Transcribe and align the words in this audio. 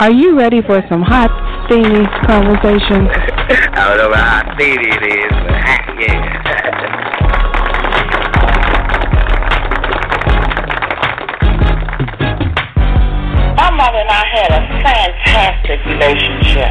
Are 0.00 0.10
you 0.10 0.36
ready 0.38 0.60
for 0.62 0.82
some 0.88 1.02
hot, 1.02 1.30
steamy 1.66 2.04
conversation? 2.26 3.06
I 3.76 3.94
don't 3.94 4.10
know 4.10 4.16
how 4.16 4.54
steamy 4.54 4.88
it 4.88 5.02
is, 5.02 5.30
but 5.30 5.54
hot, 5.64 6.00
yeah. 6.00 7.24
My 13.56 13.70
mother 13.70 13.98
and 13.98 14.10
I 14.10 14.24
had 14.34 14.50
a 14.50 14.62
fantastic 14.82 15.78
relationship. 15.86 16.70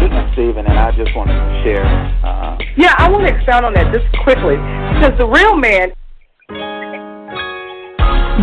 This 0.00 0.12
is 0.12 0.32
Stephen, 0.34 0.66
and 0.66 0.78
I 0.78 0.90
just 0.92 1.14
want 1.16 1.30
to 1.30 1.38
share. 1.64 1.84
Uh, 2.22 2.58
Yeah, 2.76 2.94
I 2.98 3.08
want 3.10 3.26
to 3.26 3.34
expound 3.34 3.64
on 3.64 3.72
that 3.74 3.92
just 3.92 4.06
quickly. 4.22 4.56
Because 5.00 5.16
the 5.18 5.26
real 5.26 5.56
man 5.56 5.92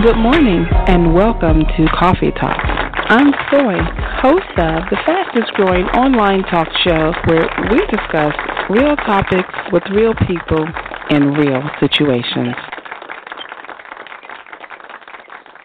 Good 0.04 0.18
morning 0.18 0.66
and 0.88 1.16
welcome 1.16 1.62
to 1.62 1.88
Coffee 1.98 2.32
Talk. 2.32 2.60
I'm 3.08 3.32
Soy, 3.50 3.80
host 4.20 4.44
of 4.58 4.84
the 4.92 4.98
fastest 5.06 5.54
growing 5.54 5.86
online 5.96 6.44
talk 6.44 6.68
show 6.84 7.14
where 7.28 7.48
we 7.72 7.80
discuss 7.88 8.34
real 8.70 8.98
topics 8.98 9.48
with 9.72 9.84
real 9.94 10.14
people 10.28 10.68
in 11.12 11.32
real 11.32 11.62
situations. 11.80 12.56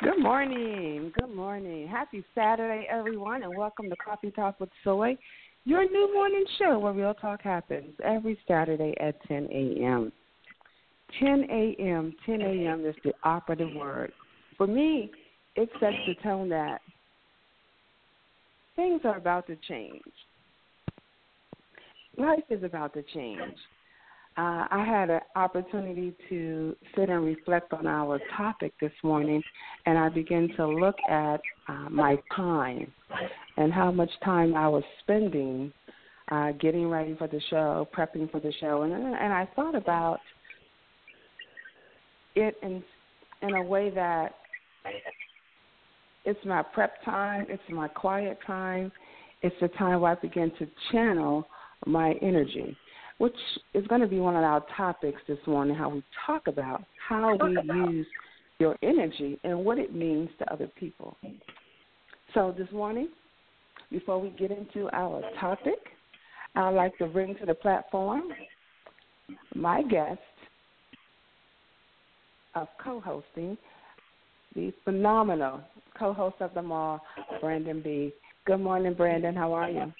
Good 0.00 0.20
morning. 0.22 1.12
Good 1.18 1.34
morning. 1.34 1.88
Happy 1.88 2.24
Saturday, 2.32 2.86
everyone, 2.88 3.42
and 3.42 3.56
welcome 3.56 3.90
to 3.90 3.96
Coffee 3.96 4.30
Talk 4.30 4.60
with 4.60 4.70
Soy, 4.84 5.18
your 5.64 5.82
new 5.90 6.14
morning 6.14 6.44
show 6.56 6.78
where 6.78 6.92
real 6.92 7.14
talk 7.14 7.42
happens 7.42 7.96
every 8.04 8.38
Saturday 8.46 8.94
at 9.00 9.20
10 9.26 9.48
a.m. 9.50 10.12
10 11.18 11.46
a.m. 11.50 12.14
10 12.24 12.42
a.m. 12.42 12.86
is 12.86 12.94
the 13.02 13.12
operative 13.24 13.74
word. 13.74 14.12
For 14.60 14.66
me, 14.66 15.10
it 15.56 15.70
sets 15.80 15.96
the 16.06 16.12
tone 16.22 16.50
that 16.50 16.82
things 18.76 19.00
are 19.04 19.16
about 19.16 19.46
to 19.46 19.56
change. 19.66 20.02
Life 22.18 22.44
is 22.50 22.62
about 22.62 22.92
to 22.92 23.02
change. 23.14 23.54
Uh, 24.36 24.66
I 24.70 24.84
had 24.86 25.08
an 25.08 25.20
opportunity 25.34 26.12
to 26.28 26.76
sit 26.94 27.08
and 27.08 27.24
reflect 27.24 27.72
on 27.72 27.86
our 27.86 28.20
topic 28.36 28.74
this 28.82 28.92
morning, 29.02 29.42
and 29.86 29.96
I 29.96 30.10
began 30.10 30.50
to 30.58 30.66
look 30.66 30.96
at 31.08 31.40
uh, 31.66 31.88
my 31.88 32.18
time 32.36 32.92
and 33.56 33.72
how 33.72 33.90
much 33.90 34.10
time 34.22 34.54
I 34.54 34.68
was 34.68 34.84
spending 35.02 35.72
uh, 36.30 36.52
getting 36.60 36.90
ready 36.90 37.16
for 37.16 37.28
the 37.28 37.40
show, 37.48 37.88
prepping 37.96 38.30
for 38.30 38.40
the 38.40 38.52
show, 38.60 38.82
and 38.82 38.92
and 38.92 39.32
I 39.32 39.48
thought 39.56 39.74
about 39.74 40.20
it 42.34 42.58
in 42.62 42.84
in 43.40 43.54
a 43.54 43.62
way 43.62 43.88
that 43.88 44.34
it's 46.24 46.44
my 46.44 46.62
prep 46.62 47.02
time, 47.04 47.46
it's 47.48 47.62
my 47.70 47.88
quiet 47.88 48.38
time, 48.46 48.92
it's 49.42 49.56
the 49.60 49.68
time 49.68 50.00
where 50.00 50.12
I 50.12 50.14
begin 50.16 50.52
to 50.58 50.66
channel 50.92 51.46
my 51.86 52.14
energy, 52.20 52.76
which 53.18 53.36
is 53.74 53.86
going 53.86 54.00
to 54.00 54.06
be 54.06 54.20
one 54.20 54.36
of 54.36 54.44
our 54.44 54.64
topics 54.76 55.20
this 55.26 55.38
morning. 55.46 55.74
How 55.74 55.88
we 55.88 56.02
talk 56.26 56.46
about 56.46 56.84
how 57.08 57.36
we 57.36 57.56
use 57.74 58.06
your 58.58 58.76
energy 58.82 59.40
and 59.44 59.64
what 59.64 59.78
it 59.78 59.94
means 59.94 60.28
to 60.38 60.52
other 60.52 60.68
people. 60.78 61.16
So 62.34 62.54
this 62.56 62.70
morning, 62.70 63.08
before 63.90 64.20
we 64.20 64.30
get 64.30 64.50
into 64.50 64.88
our 64.92 65.22
topic, 65.40 65.78
I'd 66.54 66.70
like 66.70 66.96
to 66.98 67.06
bring 67.06 67.34
to 67.36 67.46
the 67.46 67.54
platform 67.54 68.24
my 69.54 69.82
guest 69.82 70.20
of 72.54 72.68
co-hosting, 72.82 73.56
the 74.54 74.72
phenomenal 74.84 75.60
co-host 75.98 76.36
of 76.40 76.54
them 76.54 76.72
all, 76.72 77.00
Brandon 77.40 77.80
B. 77.82 78.12
Good 78.46 78.60
morning, 78.60 78.94
Brandon. 78.94 79.34
How 79.34 79.52
are 79.52 79.70
you? 79.70 79.92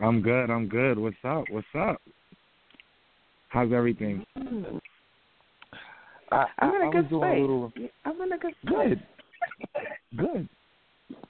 I'm 0.00 0.22
good. 0.22 0.50
I'm 0.50 0.68
good. 0.68 0.98
What's 0.98 1.16
up? 1.24 1.44
What's 1.50 1.66
up? 1.78 2.00
How's 3.48 3.72
everything? 3.72 4.24
I, 6.32 6.46
I'm 6.60 6.74
in 6.74 6.88
a 6.88 6.90
good 6.92 7.06
space. 7.06 7.40
little 7.40 7.72
I'm 8.04 8.20
in 8.22 8.32
a 8.32 8.38
good 8.38 8.54
space. 8.64 8.72
good. 8.74 9.02
Good. 10.16 10.48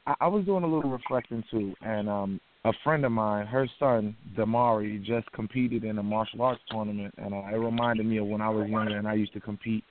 I, 0.07 0.15
I 0.21 0.27
was 0.29 0.45
doing 0.45 0.63
a 0.63 0.67
little 0.67 0.91
reflecting 0.91 1.43
too, 1.51 1.75
and 1.81 2.09
um, 2.09 2.41
a 2.65 2.73
friend 2.85 3.05
of 3.05 3.13
mine, 3.13 3.47
her 3.47 3.69
son 3.79 4.15
Damari, 4.37 5.03
just 5.03 5.31
competed 5.33 5.85
in 5.85 5.99
a 5.99 6.03
martial 6.03 6.43
arts 6.43 6.61
tournament, 6.71 7.15
and 7.17 7.33
uh, 7.33 7.43
it 7.51 7.59
reminded 7.59 8.05
me 8.05 8.19
of 8.19 8.27
when 8.27 8.43
I 8.43 8.51
was 8.51 8.69
younger 8.69 8.97
and 8.97 9.09
I 9.09 9.15
used 9.15 9.33
to 9.33 9.41
compete. 9.41 9.85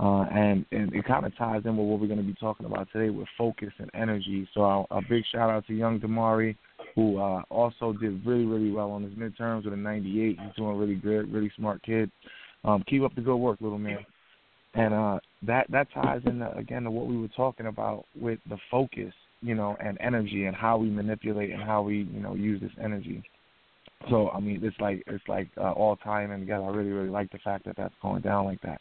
Uh, 0.00 0.22
and 0.32 0.64
and 0.72 0.94
it 0.94 1.04
kind 1.04 1.26
of 1.26 1.36
ties 1.36 1.60
in 1.66 1.76
with 1.76 1.86
what 1.86 2.00
we're 2.00 2.06
going 2.06 2.18
to 2.18 2.24
be 2.24 2.34
talking 2.40 2.64
about 2.64 2.88
today 2.90 3.10
with 3.10 3.28
focus 3.36 3.70
and 3.78 3.90
energy. 3.92 4.48
So 4.54 4.86
a, 4.90 5.02
big 5.06 5.24
shout 5.30 5.50
out 5.50 5.66
to 5.66 5.74
young 5.74 6.00
Damari, 6.00 6.56
who 6.94 7.18
uh, 7.18 7.42
also 7.50 7.92
did 7.92 8.24
really 8.24 8.46
really 8.46 8.70
well 8.70 8.92
on 8.92 9.02
his 9.02 9.12
midterms 9.12 9.64
with 9.64 9.74
a 9.74 9.76
98. 9.76 10.38
He's 10.40 10.54
doing 10.56 10.78
really 10.78 10.94
good, 10.94 11.30
really 11.30 11.52
smart 11.54 11.82
kid. 11.82 12.10
Um, 12.64 12.82
keep 12.88 13.02
up 13.02 13.14
the 13.14 13.20
good 13.20 13.36
work, 13.36 13.58
little 13.60 13.78
man. 13.78 13.98
And 14.72 14.94
uh, 14.94 15.18
that 15.42 15.66
that 15.70 15.88
ties 15.92 16.22
in 16.24 16.40
uh, 16.40 16.52
again 16.56 16.84
to 16.84 16.90
what 16.90 17.06
we 17.06 17.18
were 17.18 17.28
talking 17.28 17.66
about 17.66 18.06
with 18.18 18.38
the 18.48 18.56
focus, 18.70 19.12
you 19.42 19.54
know, 19.54 19.76
and 19.84 19.98
energy, 20.00 20.46
and 20.46 20.56
how 20.56 20.78
we 20.78 20.88
manipulate 20.88 21.50
and 21.50 21.62
how 21.62 21.82
we 21.82 22.08
you 22.10 22.20
know 22.20 22.34
use 22.34 22.58
this 22.62 22.72
energy. 22.82 23.22
So 24.08 24.30
I 24.30 24.40
mean, 24.40 24.60
it's 24.62 24.80
like 24.80 25.02
it's 25.06 25.28
like 25.28 25.48
uh, 25.58 25.72
all 25.72 25.96
tying 25.96 26.30
in 26.30 26.40
together. 26.40 26.64
I 26.64 26.70
really 26.70 26.92
really 26.92 27.10
like 27.10 27.30
the 27.32 27.38
fact 27.38 27.66
that 27.66 27.76
that's 27.76 27.92
going 28.00 28.22
down 28.22 28.46
like 28.46 28.62
that. 28.62 28.80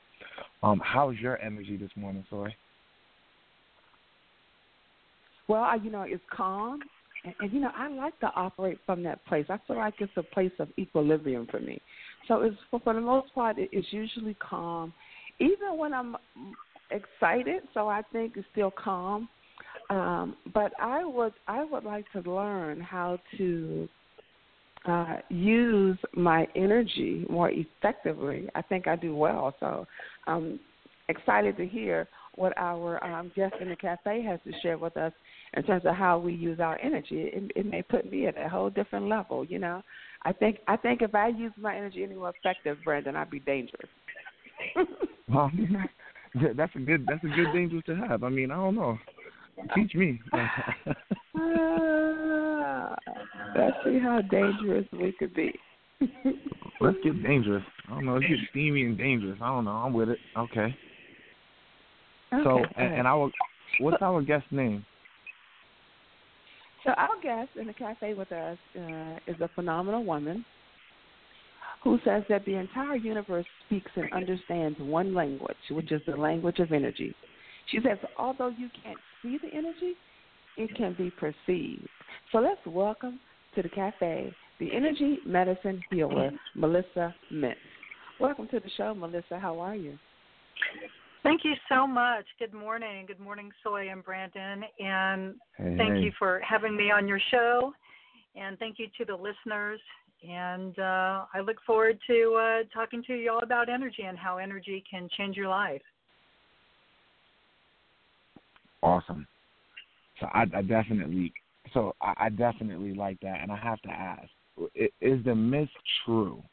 Um, 0.61 0.81
how's 0.83 1.15
your 1.17 1.41
energy 1.41 1.77
this 1.77 1.91
morning, 1.95 2.25
Soy? 2.29 2.53
Well, 5.47 5.63
I, 5.63 5.75
you 5.75 5.89
know, 5.89 6.03
it's 6.03 6.23
calm, 6.31 6.79
and, 7.25 7.33
and 7.39 7.53
you 7.53 7.59
know, 7.59 7.71
I 7.75 7.89
like 7.89 8.19
to 8.19 8.31
operate 8.35 8.79
from 8.85 9.03
that 9.03 9.25
place. 9.25 9.45
I 9.49 9.57
feel 9.67 9.77
like 9.77 9.95
it's 9.99 10.11
a 10.17 10.23
place 10.23 10.51
of 10.59 10.67
equilibrium 10.77 11.47
for 11.49 11.59
me. 11.59 11.81
So 12.27 12.41
it's 12.41 12.57
for, 12.69 12.79
for 12.81 12.93
the 12.93 13.01
most 13.01 13.33
part, 13.33 13.57
it, 13.57 13.69
it's 13.71 13.91
usually 13.91 14.35
calm, 14.35 14.93
even 15.39 15.77
when 15.77 15.93
I'm 15.93 16.15
excited. 16.91 17.63
So 17.73 17.87
I 17.87 18.01
think 18.11 18.33
it's 18.35 18.47
still 18.51 18.71
calm. 18.71 19.29
Um, 19.89 20.37
but 20.53 20.71
I 20.79 21.03
would 21.03 21.33
I 21.47 21.63
would 21.63 21.83
like 21.83 22.05
to 22.11 22.19
learn 22.29 22.79
how 22.79 23.19
to 23.37 23.89
uh, 24.85 25.17
use 25.29 25.97
my 26.13 26.47
energy 26.55 27.25
more 27.29 27.51
effectively. 27.51 28.49
I 28.55 28.61
think 28.61 28.87
I 28.87 28.95
do 28.95 29.15
well. 29.15 29.55
So 29.59 29.85
I'm 30.27 30.59
excited 31.09 31.57
to 31.57 31.65
hear 31.65 32.07
what 32.35 32.53
our 32.57 33.03
um, 33.03 33.31
guest 33.35 33.55
in 33.59 33.69
the 33.69 33.75
cafe 33.75 34.21
has 34.23 34.39
to 34.45 34.51
share 34.61 34.77
with 34.77 34.95
us 34.95 35.11
in 35.55 35.63
terms 35.63 35.83
of 35.85 35.95
how 35.95 36.17
we 36.17 36.33
use 36.33 36.59
our 36.59 36.79
energy. 36.81 37.29
It, 37.33 37.51
it 37.55 37.65
may 37.65 37.81
put 37.81 38.09
me 38.09 38.27
at 38.27 38.37
a 38.37 38.47
whole 38.47 38.69
different 38.69 39.07
level. 39.07 39.43
You 39.43 39.59
know, 39.59 39.83
I 40.23 40.31
think 40.31 40.59
I 40.67 40.77
think 40.77 41.01
if 41.01 41.13
I 41.13 41.27
use 41.29 41.51
my 41.59 41.75
energy 41.75 42.03
any 42.03 42.15
more 42.15 42.31
effective, 42.37 42.77
Brandon, 42.83 43.15
I'd 43.15 43.29
be 43.29 43.39
dangerous. 43.39 43.89
Well, 45.31 45.51
that's 46.55 46.75
a 46.75 46.79
good 46.79 47.05
that's 47.07 47.23
a 47.23 47.27
good 47.27 47.53
dangerous 47.53 47.83
to 47.85 47.95
have. 47.95 48.23
I 48.23 48.29
mean, 48.29 48.49
I 48.49 48.55
don't 48.55 48.73
know. 48.73 48.97
Teach 49.75 49.93
me. 49.93 50.19
Ah, 51.35 52.95
let's 53.55 53.77
see 53.83 53.99
how 53.99 54.21
dangerous 54.29 54.85
we 54.93 55.11
could 55.11 55.33
be. 55.33 55.53
Let's 56.81 56.97
get 57.03 57.21
dangerous. 57.23 57.63
I 57.87 57.95
don't 57.95 58.05
know. 58.05 58.13
Let's 58.15 58.27
get 58.27 58.37
steamy 58.51 58.83
and 58.83 58.97
dangerous. 58.97 59.37
I 59.41 59.47
don't 59.47 59.65
know. 59.65 59.71
I'm 59.71 59.93
with 59.93 60.09
it. 60.09 60.19
Okay. 60.37 60.75
okay. 62.33 62.43
So, 62.43 62.63
and, 62.77 62.93
and 62.93 63.07
our 63.07 63.29
what's 63.81 64.01
our 64.01 64.21
guest 64.21 64.45
name? 64.51 64.85
So 66.85 66.91
our 66.91 67.19
guest 67.21 67.49
in 67.59 67.67
the 67.67 67.73
cafe 67.73 68.13
with 68.13 68.31
us 68.31 68.57
uh, 68.77 69.17
is 69.27 69.35
a 69.41 69.49
phenomenal 69.53 70.05
woman 70.05 70.45
who 71.83 71.99
says 72.05 72.23
that 72.29 72.45
the 72.45 72.55
entire 72.55 72.95
universe 72.95 73.45
speaks 73.65 73.91
and 73.95 74.11
understands 74.13 74.77
one 74.79 75.13
language, 75.13 75.57
which 75.71 75.91
is 75.91 76.01
the 76.07 76.15
language 76.15 76.59
of 76.59 76.71
energy. 76.71 77.13
She 77.71 77.79
says, 77.83 77.97
although 78.17 78.49
you 78.49 78.69
can't 78.83 78.97
see 79.21 79.37
the 79.41 79.55
energy, 79.55 79.93
it 80.57 80.75
can 80.75 80.93
be 80.97 81.11
perceived. 81.11 81.87
So 82.31 82.39
let's 82.39 82.59
welcome 82.65 83.19
to 83.55 83.61
the 83.61 83.69
cafe 83.69 84.33
the 84.59 84.73
energy 84.73 85.19
medicine 85.25 85.81
healer, 85.89 86.31
Melissa 86.53 87.15
Mintz. 87.31 87.55
Welcome 88.19 88.47
to 88.49 88.59
the 88.59 88.69
show, 88.75 88.93
Melissa. 88.93 89.39
How 89.39 89.57
are 89.59 89.75
you? 89.75 89.97
Thank 91.23 91.45
you 91.45 91.53
so 91.69 91.87
much. 91.87 92.25
Good 92.37 92.53
morning. 92.53 93.05
Good 93.05 93.19
morning, 93.19 93.51
Soy 93.63 93.89
and 93.89 94.03
Brandon. 94.03 94.63
And 94.79 95.35
Hey, 95.57 95.75
thank 95.77 95.95
hey. 95.95 96.01
you 96.01 96.11
for 96.19 96.41
having 96.47 96.75
me 96.75 96.91
on 96.91 97.07
your 97.07 97.19
show. 97.31 97.73
And 98.35 98.59
thank 98.59 98.79
you 98.79 98.87
to 98.97 99.05
the 99.05 99.15
listeners. 99.15 99.79
And 100.27 100.77
uh, 100.77 101.25
I 101.33 101.39
look 101.45 101.57
forward 101.65 101.97
to 102.07 102.33
uh, 102.33 102.63
talking 102.73 103.01
to 103.07 103.13
you 103.13 103.31
all 103.31 103.39
about 103.41 103.69
energy 103.69 104.03
and 104.03 104.17
how 104.17 104.37
energy 104.37 104.83
can 104.89 105.07
change 105.17 105.37
your 105.37 105.47
life. 105.47 105.81
Awesome. 108.83 109.25
So 110.19 110.27
I, 110.33 110.43
I 110.53 110.61
definitely, 110.61 111.31
so 111.73 111.95
I, 112.01 112.13
I 112.17 112.29
definitely 112.29 112.93
like 112.93 113.19
that, 113.21 113.41
and 113.41 113.51
I 113.51 113.57
have 113.57 113.81
to 113.81 113.89
ask: 113.89 114.29
Is 115.01 115.23
the 115.25 115.35
myth 115.35 115.69
true 116.05 116.43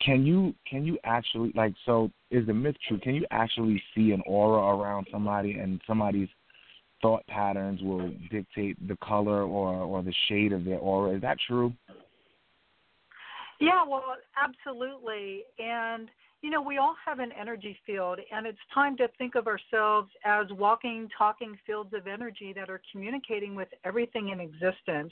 can 0.00 0.26
you 0.26 0.54
can 0.68 0.84
you 0.84 0.98
actually 1.04 1.52
like 1.54 1.74
so 1.86 2.10
is 2.30 2.46
the 2.46 2.54
myth 2.54 2.76
true? 2.86 2.98
Can 2.98 3.14
you 3.14 3.26
actually 3.30 3.82
see 3.94 4.12
an 4.12 4.22
aura 4.26 4.76
around 4.76 5.06
somebody 5.10 5.52
and 5.52 5.80
somebody's 5.86 6.28
thought 7.00 7.26
patterns 7.26 7.80
will 7.82 8.10
dictate 8.30 8.76
the 8.88 8.96
color 8.96 9.42
or 9.42 9.74
or 9.74 10.02
the 10.02 10.14
shade 10.28 10.52
of 10.52 10.64
their 10.64 10.78
aura? 10.78 11.16
Is 11.16 11.22
that 11.22 11.38
true? 11.46 11.72
Yeah, 13.60 13.84
well, 13.88 14.16
absolutely. 14.36 15.44
And 15.58 16.08
you 16.44 16.50
know, 16.50 16.60
we 16.60 16.76
all 16.76 16.94
have 17.06 17.20
an 17.20 17.32
energy 17.40 17.74
field, 17.86 18.18
and 18.30 18.46
it's 18.46 18.58
time 18.74 18.98
to 18.98 19.08
think 19.16 19.34
of 19.34 19.46
ourselves 19.46 20.10
as 20.26 20.44
walking, 20.50 21.08
talking 21.16 21.56
fields 21.66 21.94
of 21.94 22.06
energy 22.06 22.52
that 22.54 22.68
are 22.68 22.82
communicating 22.92 23.54
with 23.54 23.68
everything 23.82 24.28
in 24.28 24.40
existence. 24.40 25.10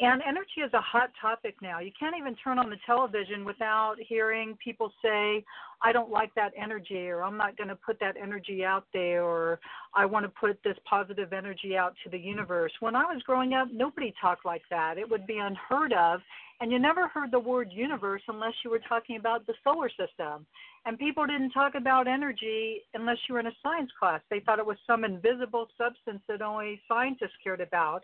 And 0.00 0.20
energy 0.20 0.60
is 0.62 0.70
a 0.74 0.80
hot 0.82 1.12
topic 1.18 1.56
now. 1.62 1.80
You 1.80 1.92
can't 1.98 2.14
even 2.14 2.34
turn 2.34 2.58
on 2.58 2.68
the 2.68 2.76
television 2.84 3.42
without 3.42 3.94
hearing 4.06 4.54
people 4.62 4.92
say, 5.02 5.42
I 5.82 5.92
don't 5.92 6.10
like 6.10 6.34
that 6.34 6.52
energy, 6.60 7.08
or 7.08 7.22
I'm 7.22 7.38
not 7.38 7.56
going 7.56 7.68
to 7.68 7.76
put 7.76 7.98
that 8.00 8.16
energy 8.22 8.62
out 8.62 8.84
there, 8.92 9.24
or 9.24 9.60
I 9.94 10.04
want 10.04 10.26
to 10.26 10.28
put 10.28 10.62
this 10.62 10.76
positive 10.84 11.32
energy 11.32 11.74
out 11.74 11.94
to 12.04 12.10
the 12.10 12.18
universe. 12.18 12.72
When 12.80 12.94
I 12.94 13.04
was 13.04 13.22
growing 13.22 13.54
up, 13.54 13.68
nobody 13.72 14.12
talked 14.20 14.44
like 14.44 14.62
that. 14.68 14.98
It 14.98 15.08
would 15.08 15.26
be 15.26 15.38
unheard 15.38 15.94
of. 15.94 16.20
And 16.60 16.70
you 16.70 16.78
never 16.78 17.08
heard 17.08 17.30
the 17.30 17.38
word 17.38 17.68
universe 17.70 18.22
unless 18.28 18.52
you 18.64 18.70
were 18.70 18.80
talking 18.86 19.16
about 19.16 19.46
the 19.46 19.54
solar 19.64 19.88
system. 19.88 20.46
And 20.84 20.98
people 20.98 21.26
didn't 21.26 21.50
talk 21.50 21.74
about 21.74 22.06
energy 22.06 22.82
unless 22.94 23.16
you 23.28 23.34
were 23.34 23.40
in 23.40 23.46
a 23.46 23.56
science 23.62 23.90
class. 23.98 24.20
They 24.30 24.40
thought 24.40 24.58
it 24.58 24.66
was 24.66 24.76
some 24.86 25.04
invisible 25.04 25.68
substance 25.78 26.20
that 26.28 26.42
only 26.42 26.80
scientists 26.88 27.36
cared 27.42 27.60
about 27.60 28.02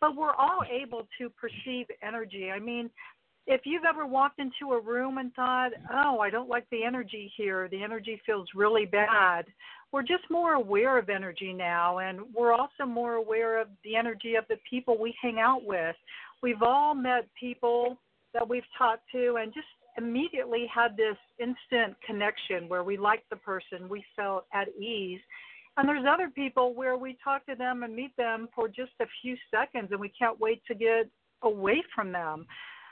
but 0.00 0.16
we're 0.16 0.34
all 0.34 0.62
able 0.70 1.06
to 1.18 1.30
perceive 1.30 1.86
energy. 2.02 2.50
I 2.50 2.58
mean, 2.58 2.90
if 3.46 3.60
you've 3.64 3.84
ever 3.84 4.06
walked 4.06 4.40
into 4.40 4.74
a 4.74 4.80
room 4.80 5.18
and 5.18 5.32
thought, 5.34 5.70
oh, 5.92 6.18
I 6.18 6.30
don't 6.30 6.48
like 6.48 6.66
the 6.70 6.82
energy 6.84 7.32
here, 7.36 7.68
the 7.68 7.82
energy 7.82 8.20
feels 8.26 8.48
really 8.54 8.86
bad, 8.86 9.46
we're 9.92 10.02
just 10.02 10.24
more 10.30 10.54
aware 10.54 10.98
of 10.98 11.08
energy 11.08 11.52
now, 11.52 11.98
and 11.98 12.20
we're 12.34 12.52
also 12.52 12.84
more 12.86 13.14
aware 13.14 13.60
of 13.60 13.68
the 13.84 13.94
energy 13.94 14.34
of 14.34 14.44
the 14.48 14.58
people 14.68 14.98
we 14.98 15.14
hang 15.22 15.38
out 15.38 15.64
with. 15.64 15.94
We've 16.42 16.62
all 16.62 16.94
met 16.94 17.28
people 17.38 17.98
that 18.34 18.48
we've 18.48 18.62
talked 18.76 19.04
to 19.12 19.36
and 19.40 19.52
just 19.54 19.66
immediately 19.98 20.66
had 20.72 20.96
this 20.96 21.16
instant 21.38 21.96
connection 22.06 22.68
where 22.68 22.84
we 22.84 22.96
liked 22.96 23.28
the 23.30 23.36
person, 23.36 23.88
we 23.88 24.04
felt 24.14 24.44
at 24.52 24.68
ease. 24.78 25.20
And 25.76 25.88
there's 25.88 26.04
other 26.08 26.28
people 26.28 26.74
where 26.74 26.96
we 26.96 27.16
talk 27.22 27.44
to 27.46 27.54
them 27.54 27.82
and 27.82 27.94
meet 27.94 28.16
them 28.16 28.48
for 28.54 28.68
just 28.68 28.92
a 29.00 29.06
few 29.22 29.36
seconds 29.50 29.88
and 29.90 30.00
we 30.00 30.10
can't 30.10 30.38
wait 30.40 30.62
to 30.68 30.74
get 30.74 31.08
away 31.42 31.82
from 31.94 32.12
them. 32.12 32.46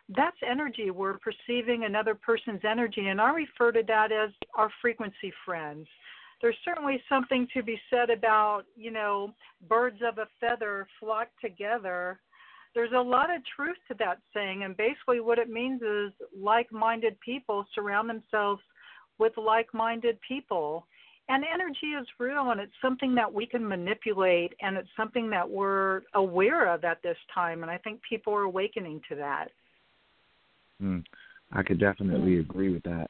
That's 0.09 0.37
energy. 0.47 0.91
We're 0.91 1.19
perceiving 1.19 1.85
another 1.85 2.15
person's 2.15 2.61
energy, 2.69 3.09
and 3.09 3.21
I 3.21 3.31
refer 3.31 3.73
to 3.73 3.83
that 3.89 4.13
as 4.13 4.31
our 4.55 4.71
frequency 4.83 5.33
friends. 5.47 5.87
There's 6.43 6.57
certainly 6.63 7.03
something 7.09 7.49
to 7.55 7.63
be 7.63 7.81
said 7.89 8.11
about, 8.11 8.65
you 8.77 8.91
know, 8.91 9.33
birds 9.67 10.01
of 10.07 10.19
a 10.19 10.27
feather 10.41 10.87
flock 11.01 11.29
together. 11.41 12.21
There's 12.75 12.93
a 12.93 13.01
lot 13.01 13.35
of 13.35 13.41
truth 13.57 13.77
to 13.89 13.95
that 14.01 14.19
saying, 14.33 14.65
and 14.65 14.77
basically 14.77 15.21
what 15.21 15.39
it 15.39 15.49
means 15.49 15.81
is 15.83 16.13
like 16.39 16.73
minded 16.73 17.19
people 17.21 17.65
surround 17.75 18.09
themselves 18.09 18.61
with 19.19 19.33
like 19.37 19.73
minded 19.73 20.19
people. 20.27 20.87
And 21.29 21.43
energy 21.43 21.95
is 21.99 22.07
real 22.19 22.51
and 22.51 22.61
it's 22.61 22.73
something 22.83 23.15
that 23.15 23.33
we 23.33 23.47
can 23.47 23.67
manipulate 23.67 24.53
and 24.61 24.77
it's 24.77 24.89
something 24.97 25.31
that 25.31 25.49
we're 25.49 26.03
aware 26.15 26.73
of 26.73 26.85
at 26.85 27.03
this 27.03 27.17
time 27.33 27.63
and 27.63 27.71
i 27.71 27.79
think 27.79 28.01
people 28.07 28.35
are 28.35 28.43
awakening 28.43 29.01
to 29.09 29.15
that. 29.15 29.49
Mm, 30.83 31.03
i 31.53 31.63
could 31.63 31.81
definitely 31.81 32.41
agree 32.41 32.71
with 32.71 32.83
that. 32.83 33.09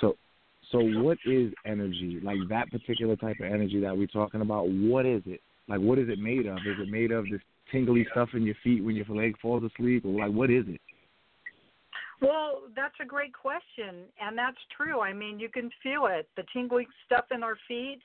So 0.00 0.16
so 0.70 0.78
what 0.78 1.18
is 1.26 1.52
energy? 1.66 2.20
Like 2.22 2.38
that 2.48 2.70
particular 2.70 3.16
type 3.16 3.36
of 3.40 3.46
energy 3.46 3.80
that 3.80 3.96
we're 3.96 4.06
talking 4.06 4.40
about 4.40 4.68
what 4.68 5.04
is 5.04 5.22
it? 5.26 5.40
Like 5.66 5.80
what 5.80 5.98
is 5.98 6.08
it 6.08 6.20
made 6.20 6.46
of? 6.46 6.58
Is 6.58 6.78
it 6.78 6.88
made 6.88 7.10
of 7.10 7.24
this 7.28 7.40
tingly 7.74 8.06
stuff 8.12 8.28
in 8.34 8.44
your 8.44 8.54
feet 8.62 8.84
when 8.84 8.94
your 8.94 9.06
leg 9.06 9.34
falls 9.42 9.64
asleep 9.64 10.04
or 10.04 10.26
like 10.26 10.32
what 10.32 10.50
is 10.50 10.64
it 10.68 10.80
well, 12.22 12.62
that's 12.74 12.94
a 13.02 13.04
great 13.04 13.34
question, 13.34 14.04
and 14.18 14.38
that's 14.38 14.56
true. 14.74 15.00
I 15.00 15.12
mean, 15.12 15.38
you 15.38 15.50
can 15.50 15.70
feel 15.82 16.06
it. 16.06 16.26
The 16.36 16.44
tingling 16.54 16.86
stuff 17.04 17.26
in 17.30 17.42
our 17.42 17.58
feet, 17.68 17.98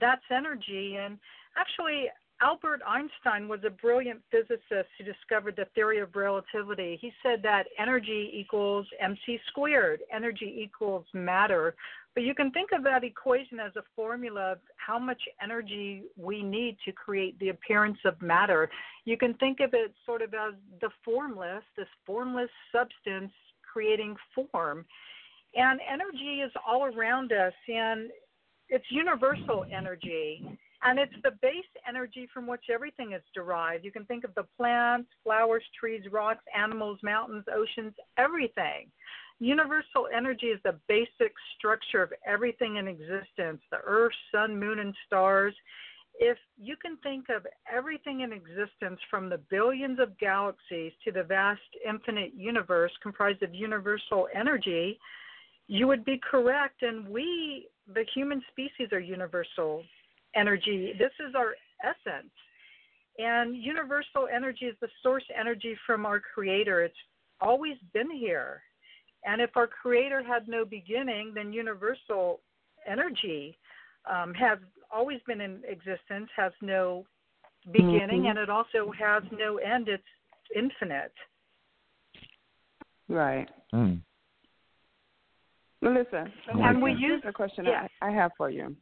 that's 0.00 0.22
energy. 0.30 0.96
And 0.96 1.18
actually, 1.58 2.06
Albert 2.40 2.80
Einstein 2.86 3.48
was 3.48 3.60
a 3.66 3.70
brilliant 3.70 4.20
physicist 4.30 4.88
who 4.98 5.04
discovered 5.04 5.56
the 5.56 5.66
theory 5.74 5.98
of 5.98 6.14
relativity. 6.14 6.98
He 7.00 7.12
said 7.22 7.42
that 7.42 7.64
energy 7.78 8.30
equals 8.32 8.86
mc 9.00 9.40
squared, 9.48 10.00
energy 10.14 10.54
equals 10.62 11.04
matter. 11.14 11.74
But 12.16 12.24
you 12.24 12.34
can 12.34 12.50
think 12.50 12.70
of 12.72 12.82
that 12.84 13.04
equation 13.04 13.60
as 13.60 13.76
a 13.76 13.82
formula 13.94 14.52
of 14.52 14.58
how 14.78 14.98
much 14.98 15.20
energy 15.42 16.04
we 16.16 16.42
need 16.42 16.78
to 16.86 16.92
create 16.92 17.38
the 17.38 17.50
appearance 17.50 17.98
of 18.06 18.20
matter. 18.22 18.70
You 19.04 19.18
can 19.18 19.34
think 19.34 19.60
of 19.60 19.74
it 19.74 19.92
sort 20.06 20.22
of 20.22 20.32
as 20.32 20.54
the 20.80 20.88
formless, 21.04 21.62
this 21.76 21.86
formless 22.06 22.48
substance 22.72 23.32
creating 23.70 24.16
form. 24.34 24.86
And 25.54 25.78
energy 25.86 26.40
is 26.40 26.50
all 26.66 26.86
around 26.86 27.32
us, 27.32 27.52
and 27.68 28.08
it's 28.70 28.86
universal 28.90 29.66
energy. 29.70 30.42
And 30.82 30.98
it's 30.98 31.12
the 31.22 31.32
base 31.42 31.64
energy 31.86 32.28
from 32.32 32.46
which 32.46 32.64
everything 32.72 33.12
is 33.12 33.22
derived. 33.34 33.84
You 33.84 33.92
can 33.92 34.06
think 34.06 34.24
of 34.24 34.34
the 34.34 34.46
plants, 34.56 35.10
flowers, 35.22 35.64
trees, 35.78 36.04
rocks, 36.10 36.44
animals, 36.58 36.98
mountains, 37.02 37.44
oceans, 37.54 37.92
everything. 38.16 38.90
Universal 39.38 40.08
energy 40.16 40.46
is 40.46 40.60
the 40.64 40.78
basic 40.88 41.34
structure 41.58 42.02
of 42.02 42.12
everything 42.26 42.76
in 42.76 42.88
existence 42.88 43.60
the 43.70 43.78
earth, 43.84 44.14
sun, 44.32 44.58
moon, 44.58 44.78
and 44.78 44.94
stars 45.06 45.54
if 46.18 46.38
you 46.58 46.76
can 46.76 46.96
think 46.98 47.26
of 47.28 47.46
everything 47.70 48.20
in 48.20 48.32
existence 48.32 48.98
from 49.10 49.28
the 49.28 49.38
billions 49.50 49.98
of 50.00 50.18
galaxies 50.18 50.92
to 51.04 51.12
the 51.12 51.22
vast 51.22 51.60
infinite 51.86 52.32
universe 52.34 52.92
comprised 53.02 53.42
of 53.42 53.54
universal 53.54 54.28
energy, 54.34 54.98
you 55.68 55.86
would 55.86 56.04
be 56.04 56.20
correct. 56.28 56.82
And 56.82 57.06
we, 57.08 57.68
the 57.92 58.04
human 58.14 58.42
species, 58.50 58.88
are 58.92 59.00
universal 59.00 59.82
energy. 60.34 60.94
This 60.98 61.12
is 61.26 61.34
our 61.34 61.54
essence. 61.82 62.32
And 63.18 63.56
universal 63.56 64.28
energy 64.34 64.66
is 64.66 64.76
the 64.80 64.88
source 65.02 65.24
energy 65.38 65.76
from 65.86 66.06
our 66.06 66.20
Creator. 66.20 66.84
It's 66.84 66.94
always 67.40 67.76
been 67.92 68.10
here. 68.10 68.62
And 69.26 69.40
if 69.40 69.50
our 69.56 69.66
Creator 69.66 70.22
had 70.22 70.48
no 70.48 70.64
beginning, 70.64 71.32
then 71.34 71.52
universal 71.52 72.40
energy 72.86 73.58
um, 74.08 74.32
has 74.34 74.58
always 74.92 75.18
been 75.26 75.40
in 75.40 75.62
existence, 75.68 76.30
has 76.36 76.52
no 76.62 77.04
beginning, 77.72 78.20
mm-hmm. 78.20 78.26
and 78.26 78.38
it 78.38 78.48
also 78.48 78.92
has 78.98 79.24
no 79.32 79.56
end. 79.56 79.88
It's 79.88 80.02
infinite. 80.54 81.12
Right. 83.08 83.48
Mm. 83.74 84.00
Melissa, 85.82 86.26
and 86.48 86.82
we 86.82 86.92
use 86.92 87.22
a 87.28 87.32
question 87.32 87.64
yes. 87.66 87.88
I, 88.00 88.08
I 88.08 88.10
have 88.10 88.32
for 88.36 88.50
you. 88.50 88.74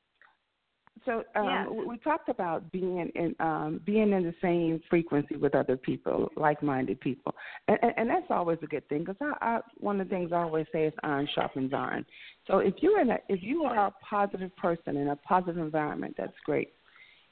So 1.05 1.23
um, 1.35 1.45
yes. 1.45 1.87
we 1.87 1.99
talked 1.99 2.29
about 2.29 2.71
being 2.73 3.11
in 3.15 3.35
um, 3.41 3.81
being 3.85 4.13
in 4.13 4.23
the 4.23 4.35
same 4.41 4.81
frequency 4.89 5.37
with 5.37 5.55
other 5.55 5.77
people, 5.77 6.31
like-minded 6.37 7.01
people, 7.01 7.35
and, 7.69 7.79
and, 7.83 7.93
and 7.97 8.11
that's 8.11 8.27
always 8.31 8.59
a 8.63 8.67
good 8.67 8.89
thing. 8.89 9.01
Because 9.01 9.17
I, 9.21 9.33
I, 9.41 9.61
one 9.79 10.01
of 10.01 10.09
the 10.09 10.15
things 10.15 10.33
I 10.33 10.43
always 10.43 10.67
say 10.73 10.85
is 10.87 10.95
iron 11.03 11.29
sharpens 11.35 11.73
iron. 11.75 12.07
So 12.47 12.59
if 12.59 12.75
you're 12.79 13.01
in 13.01 13.11
a, 13.11 13.19
if 13.29 13.43
you 13.43 13.65
are 13.65 13.89
a 13.89 13.95
positive 14.09 14.55
person 14.57 14.97
in 14.97 15.09
a 15.09 15.17
positive 15.17 15.59
environment, 15.59 16.15
that's 16.17 16.33
great. 16.45 16.73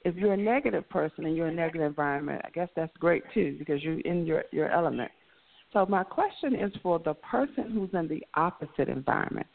If 0.04 0.16
you're 0.16 0.34
a 0.34 0.36
negative 0.36 0.88
person 0.90 1.26
and 1.26 1.36
you're 1.36 1.48
in 1.48 1.54
a 1.54 1.62
negative 1.62 1.86
environment, 1.86 2.42
I 2.44 2.50
guess 2.50 2.68
that's 2.76 2.96
great 2.98 3.22
too 3.32 3.56
because 3.58 3.82
you're 3.82 4.00
in 4.00 4.26
your 4.26 4.44
your 4.52 4.70
element. 4.70 5.10
So 5.72 5.86
my 5.86 6.04
question 6.04 6.54
is 6.54 6.70
for 6.82 6.98
the 6.98 7.14
person 7.14 7.70
who's 7.72 7.90
in 7.94 8.06
the 8.06 8.22
opposite 8.34 8.88
environment. 8.88 9.46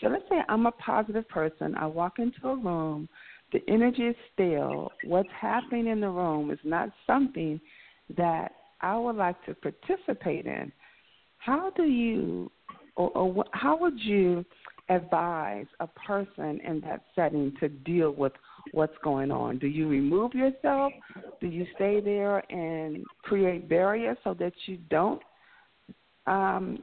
So 0.00 0.08
let's 0.08 0.24
say 0.28 0.36
I'm 0.48 0.66
a 0.66 0.72
positive 0.72 1.28
person. 1.28 1.74
I 1.76 1.86
walk 1.86 2.18
into 2.18 2.48
a 2.48 2.56
room 2.56 3.08
the 3.52 3.60
energy 3.68 4.02
is 4.02 4.16
still. 4.32 4.90
What's 5.04 5.28
happening 5.38 5.86
in 5.86 6.00
the 6.00 6.08
room 6.08 6.50
is 6.50 6.58
not 6.64 6.90
something 7.06 7.60
that 8.16 8.52
I 8.80 8.96
would 8.96 9.16
like 9.16 9.36
to 9.46 9.54
participate 9.54 10.46
in. 10.46 10.72
How 11.38 11.70
do 11.70 11.84
you, 11.84 12.50
or, 12.96 13.10
or 13.10 13.44
how 13.52 13.76
would 13.78 13.98
you 13.98 14.44
advise 14.88 15.66
a 15.80 15.86
person 15.86 16.60
in 16.66 16.80
that 16.84 17.02
setting 17.14 17.52
to 17.60 17.68
deal 17.68 18.10
with 18.12 18.32
what's 18.72 18.96
going 19.02 19.30
on? 19.30 19.58
Do 19.58 19.66
you 19.66 19.88
remove 19.88 20.34
yourself? 20.34 20.92
Do 21.40 21.46
you 21.46 21.66
stay 21.74 22.00
there 22.00 22.38
and 22.52 23.04
create 23.22 23.68
barriers 23.68 24.18
so 24.24 24.34
that 24.34 24.52
you 24.66 24.78
don't 24.90 25.22
um, 26.26 26.82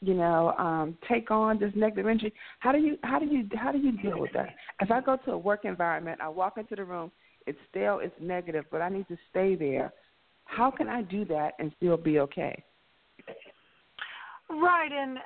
you 0.00 0.14
know, 0.14 0.54
um, 0.58 0.96
take 1.08 1.30
on 1.30 1.58
this 1.58 1.72
negative 1.74 2.06
energy. 2.06 2.32
How 2.60 2.72
do 2.72 2.78
you 2.78 2.96
how 3.02 3.18
do 3.18 3.26
you 3.26 3.48
how 3.54 3.72
do 3.72 3.78
you 3.78 3.92
deal 4.00 4.18
with 4.18 4.32
that? 4.34 4.48
If 4.80 4.90
I 4.90 5.00
go 5.00 5.16
to 5.24 5.32
a 5.32 5.38
work 5.38 5.64
environment, 5.64 6.20
I 6.22 6.28
walk 6.28 6.56
into 6.56 6.74
the 6.74 6.84
room, 6.84 7.10
it's 7.46 7.58
still 7.68 7.98
it's 7.98 8.14
negative, 8.20 8.64
but 8.70 8.80
I 8.80 8.88
need 8.88 9.08
to 9.08 9.16
stay 9.30 9.54
there. 9.54 9.92
How 10.44 10.70
can 10.70 10.88
I 10.88 11.02
do 11.02 11.24
that 11.26 11.52
and 11.58 11.72
still 11.76 11.96
be 11.96 12.18
okay? 12.20 12.62
Right, 14.48 14.90
and 14.90 15.18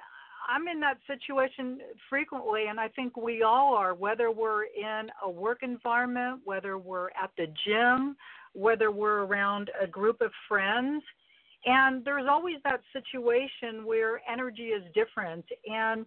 I'm 0.49 0.69
in 0.69 0.81
that 0.81 0.99
situation 1.07 1.79
frequently, 2.11 2.67
and 2.69 2.79
I 2.79 2.89
think 2.89 3.17
we 3.17 3.43
all 3.43 3.75
are, 3.75 3.95
whether 3.95 4.31
we're 4.31 4.65
in 4.65 5.09
a 5.23 5.31
work 5.31 5.63
environment, 5.63 6.43
whether 6.45 6.77
we're 6.77 7.09
at 7.11 7.31
the 7.39 7.47
gym, 7.67 8.17
whether 8.53 8.91
we're 8.91 9.25
around 9.25 9.71
a 9.81 9.87
group 9.87 10.21
of 10.21 10.31
friends. 10.47 11.03
And 11.67 12.05
there's 12.05 12.27
always 12.29 12.57
that 12.65 12.81
situation 12.93 13.87
where 13.87 14.21
energy 14.31 14.69
is 14.69 14.83
different. 14.95 15.45
And 15.67 16.05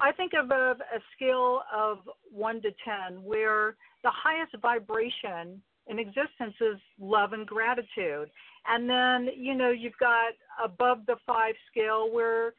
I 0.00 0.12
think 0.12 0.32
of 0.34 0.50
a, 0.50 0.72
a 0.72 1.00
scale 1.14 1.62
of 1.74 1.98
1 2.32 2.62
to 2.62 2.70
10, 3.10 3.22
where 3.22 3.76
the 4.02 4.10
highest 4.10 4.54
vibration 4.60 5.60
in 5.86 5.98
existence 5.98 6.54
is 6.60 6.78
love 6.98 7.32
and 7.32 7.46
gratitude. 7.46 8.30
And 8.66 8.88
then, 8.88 9.28
you 9.36 9.54
know, 9.54 9.70
you've 9.70 9.98
got 9.98 10.32
above 10.62 11.06
the 11.06 11.16
five 11.26 11.54
scale 11.70 12.10
where 12.10 12.54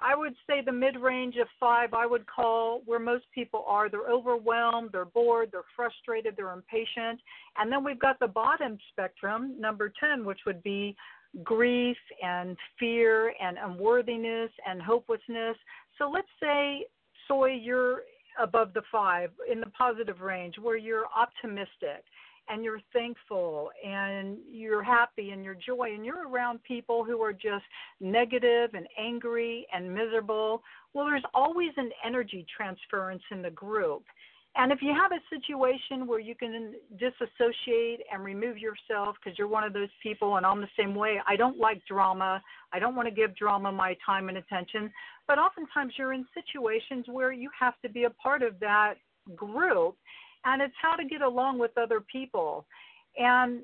I 0.00 0.14
would 0.14 0.34
say 0.46 0.60
the 0.60 0.72
mid 0.72 0.96
range 0.96 1.36
of 1.36 1.48
five, 1.58 1.94
I 1.94 2.06
would 2.06 2.26
call 2.26 2.82
where 2.84 2.98
most 2.98 3.24
people 3.34 3.64
are. 3.66 3.88
They're 3.88 4.10
overwhelmed, 4.10 4.90
they're 4.92 5.06
bored, 5.06 5.50
they're 5.52 5.62
frustrated, 5.74 6.34
they're 6.36 6.52
impatient. 6.52 7.20
And 7.56 7.72
then 7.72 7.82
we've 7.82 7.98
got 7.98 8.18
the 8.18 8.26
bottom 8.26 8.78
spectrum, 8.92 9.54
number 9.58 9.92
10, 9.98 10.24
which 10.24 10.40
would 10.46 10.62
be 10.62 10.96
grief 11.44 11.96
and 12.22 12.56
fear 12.78 13.32
and 13.40 13.58
unworthiness 13.62 14.50
and 14.66 14.80
hopelessness. 14.80 15.56
So 15.98 16.10
let's 16.10 16.28
say, 16.40 16.86
Soy, 17.28 17.52
you're 17.52 18.00
above 18.40 18.72
the 18.74 18.82
five 18.92 19.30
in 19.50 19.60
the 19.60 19.66
positive 19.66 20.20
range 20.20 20.56
where 20.60 20.76
you're 20.76 21.06
optimistic 21.16 22.04
and 22.48 22.62
you're 22.62 22.80
thankful 22.92 23.70
and 23.84 24.38
you're 24.48 24.82
happy 24.82 25.30
and 25.30 25.42
you're 25.42 25.56
joy 25.56 25.92
and 25.94 26.04
you're 26.04 26.28
around 26.28 26.62
people 26.62 27.04
who 27.04 27.20
are 27.20 27.32
just 27.32 27.64
negative 28.00 28.70
and 28.74 28.86
angry 28.98 29.66
and 29.74 29.92
miserable, 29.92 30.62
well, 30.94 31.06
there's 31.06 31.24
always 31.34 31.70
an 31.76 31.90
energy 32.04 32.46
transference 32.56 33.22
in 33.30 33.42
the 33.42 33.50
group. 33.50 34.04
And 34.58 34.72
if 34.72 34.78
you 34.80 34.94
have 34.94 35.12
a 35.12 35.20
situation 35.28 36.06
where 36.06 36.18
you 36.18 36.34
can 36.34 36.74
disassociate 36.98 38.00
and 38.10 38.24
remove 38.24 38.56
yourself 38.56 39.16
because 39.22 39.38
you're 39.38 39.48
one 39.48 39.64
of 39.64 39.74
those 39.74 39.90
people, 40.02 40.36
and 40.36 40.46
I'm 40.46 40.62
the 40.62 40.68
same 40.78 40.94
way, 40.94 41.20
I 41.26 41.36
don't 41.36 41.58
like 41.58 41.84
drama. 41.86 42.42
I 42.72 42.78
don't 42.78 42.96
want 42.96 43.06
to 43.06 43.14
give 43.14 43.36
drama 43.36 43.70
my 43.70 43.96
time 44.04 44.30
and 44.30 44.38
attention. 44.38 44.90
But 45.28 45.38
oftentimes 45.38 45.92
you're 45.98 46.14
in 46.14 46.24
situations 46.32 47.04
where 47.06 47.32
you 47.32 47.50
have 47.58 47.74
to 47.82 47.90
be 47.90 48.04
a 48.04 48.10
part 48.10 48.42
of 48.42 48.58
that 48.60 48.94
group 49.34 49.96
and 50.46 50.62
it's 50.62 50.74
how 50.80 50.94
to 50.94 51.04
get 51.04 51.20
along 51.20 51.58
with 51.58 51.76
other 51.76 52.00
people. 52.00 52.64
And 53.18 53.62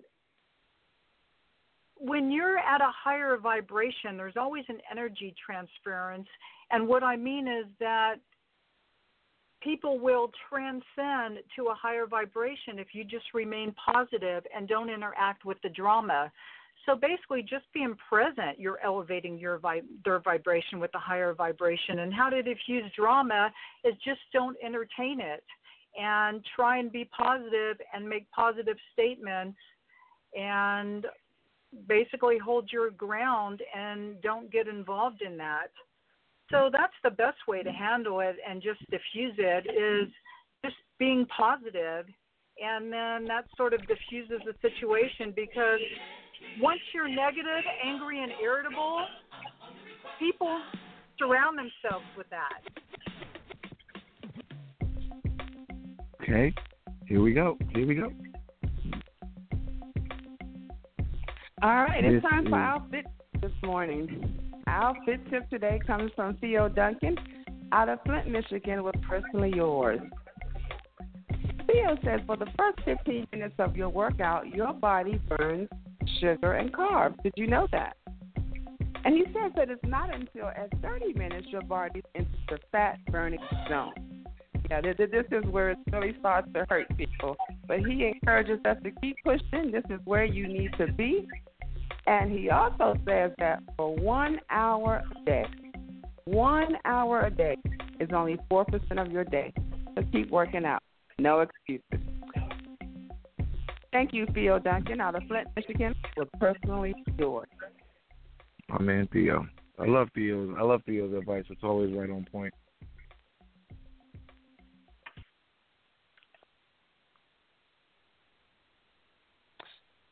when 1.97 2.31
you're 2.33 2.59
at 2.59 2.81
a 2.81 2.91
higher 2.93 3.37
vibration, 3.37 4.17
there's 4.17 4.37
always 4.37 4.65
an 4.69 4.79
energy 4.91 5.35
transference. 5.45 6.27
And 6.71 6.89
what 6.89 7.05
I 7.05 7.17
mean 7.17 7.47
is 7.47 7.67
that 7.79 8.17
people 9.63 9.99
will 9.99 10.31
transcend 10.49 11.39
to 11.57 11.67
a 11.69 11.75
higher 11.75 12.07
vibration 12.07 12.79
if 12.79 12.89
you 12.93 13.05
just 13.05 13.27
remain 13.35 13.75
positive 13.93 14.45
and 14.55 14.69
don't 14.69 14.91
interact 14.91 15.45
with 15.45 15.59
the 15.63 15.69
drama. 15.69 16.31
So 16.87 16.97
basically, 16.97 17.43
just 17.43 17.65
being 17.73 17.95
present, 18.09 18.59
you're 18.59 18.81
elevating 18.85 19.39
your 19.39 19.59
vi- 19.59 19.83
their 20.05 20.19
vibration 20.21 20.81
with 20.81 20.91
a 20.95 20.99
higher 20.99 21.33
vibration. 21.33 22.01
And 22.01 22.13
how 22.13 22.29
to 22.29 22.43
diffuse 22.43 22.91
drama 22.97 23.53
is 23.85 23.95
just 24.05 24.21
don't 24.33 24.57
entertain 24.65 25.21
it 25.21 25.45
and 25.97 26.45
try 26.57 26.79
and 26.79 26.91
be 26.91 27.09
positive 27.17 27.77
and 27.95 28.09
make 28.09 28.29
positive 28.31 28.77
statements 28.93 29.59
and 30.35 31.07
basically 31.87 32.39
hold 32.39 32.71
your 32.73 32.91
ground 32.91 33.61
and 33.77 34.21
don't 34.23 34.51
get 34.51 34.67
involved 34.67 35.23
in 35.23 35.37
that. 35.37 35.69
So 36.53 36.69
that's 36.71 36.93
the 37.03 37.11
best 37.11 37.39
way 37.49 37.63
to 37.63 37.73
handle 37.73 38.21
it 38.21 38.37
and 38.49 38.63
just 38.63 38.79
diffuse 38.91 39.35
it 39.39 39.67
is 39.67 40.13
just 40.63 40.77
being 40.99 41.27
positive 41.37 42.07
and 42.63 42.93
then 42.93 43.27
that 43.27 43.45
sort 43.57 43.75
of 43.75 43.81
diffuses 43.81 44.41
the 44.45 44.55
situation 44.61 45.33
because 45.35 45.81
once 46.61 46.81
you're 46.95 47.09
negative, 47.09 47.65
angry 47.85 48.23
and 48.23 48.33
irritable, 48.43 49.07
people 50.19 50.61
surround 51.19 51.59
themselves 51.59 52.05
with 52.17 52.27
that. 52.31 52.61
Okay, 56.23 56.55
here 57.07 57.23
we 57.23 57.33
go. 57.33 57.57
Here 57.75 57.87
we 57.87 57.95
go. 57.95 58.13
All 61.63 61.85
right, 61.85 62.05
it's 62.05 62.23
time 62.25 62.49
for 62.49 62.57
our 62.57 62.85
fit 62.91 63.07
this 63.41 63.53
morning. 63.63 64.52
Our 64.73 64.95
fit 65.05 65.21
tip 65.29 65.51
today 65.51 65.79
comes 65.87 66.13
from 66.17 66.39
Theo 66.39 66.67
Duncan 66.67 67.19
out 67.73 67.91
of 67.91 67.99
Flint, 68.07 68.31
Michigan, 68.31 68.83
with 68.83 68.95
Personally 69.03 69.53
Yours. 69.55 70.01
Theo 71.67 71.99
says 72.03 72.21
for 72.27 72.39
the 72.39 72.47
first 72.57 72.79
15 72.87 73.27
minutes 73.33 73.55
of 73.59 73.77
your 73.77 73.91
workout, 73.91 74.49
your 74.49 74.73
body 74.73 75.21
burns 75.29 75.69
sugar 76.21 76.55
and 76.55 76.73
carbs. 76.73 77.23
Did 77.23 77.35
you 77.37 77.49
know 77.49 77.69
that? 77.71 77.99
And 79.05 79.15
he 79.15 79.25
says 79.27 79.53
that 79.57 79.69
it's 79.69 79.85
not 79.85 80.09
until 80.15 80.47
at 80.47 80.71
30 80.81 81.13
minutes 81.19 81.49
your 81.51 81.63
body 81.63 82.03
enters 82.15 82.33
the 82.49 82.59
fat 82.73 82.99
burning 83.11 83.41
zone. 83.69 83.93
Yeah, 84.71 84.81
this 84.81 85.27
is 85.31 85.45
where 85.51 85.73
it 85.73 85.79
really 85.93 86.17
starts 86.19 86.49
to 86.55 86.65
hurt 86.71 86.87
people. 86.97 87.37
But 87.69 87.81
he 87.81 88.07
encourages 88.07 88.61
us 88.65 88.79
to 88.85 88.91
keep 89.03 89.17
pushing. 89.23 89.71
This 89.71 89.85
is 89.91 90.01
where 90.07 90.25
you 90.25 90.49
need 90.49 90.71
to 90.79 90.91
be. 90.91 91.29
And 92.07 92.33
he 92.33 92.51
also 92.51 92.95
says 93.07 93.33
that 93.39 93.63
for 93.77 93.95
one 93.95 94.41
hour 94.51 95.03
a 95.11 95.25
day, 95.25 95.45
one 96.25 96.77
hour 96.85 97.21
a 97.23 97.31
day 97.31 97.57
is 98.01 98.09
only 98.13 98.39
4% 98.51 99.05
of 99.05 99.13
your 99.13 99.25
day. 99.25 99.53
So 99.97 100.05
keep 100.13 100.31
working 100.31 100.65
out. 100.65 100.83
No 101.19 101.41
excuses. 101.41 102.07
Thank 103.93 104.15
you, 104.15 104.27
Theo 104.33 104.59
Duncan 104.59 105.01
out 105.01 105.15
of 105.15 105.23
Flint, 105.29 105.49
Michigan, 105.55 105.95
for 106.15 106.27
personally 106.41 106.95
yours. 107.19 107.47
My 108.69 108.81
man 108.81 109.07
Theo. 109.13 109.47
I 109.79 109.85
love 109.85 110.09
Theo's. 110.15 110.55
I 110.59 110.63
love 110.63 110.81
Theo's 110.87 111.13
advice. 111.13 111.45
It's 111.51 111.63
always 111.63 111.95
right 111.95 112.09
on 112.09 112.27
point. 112.31 112.55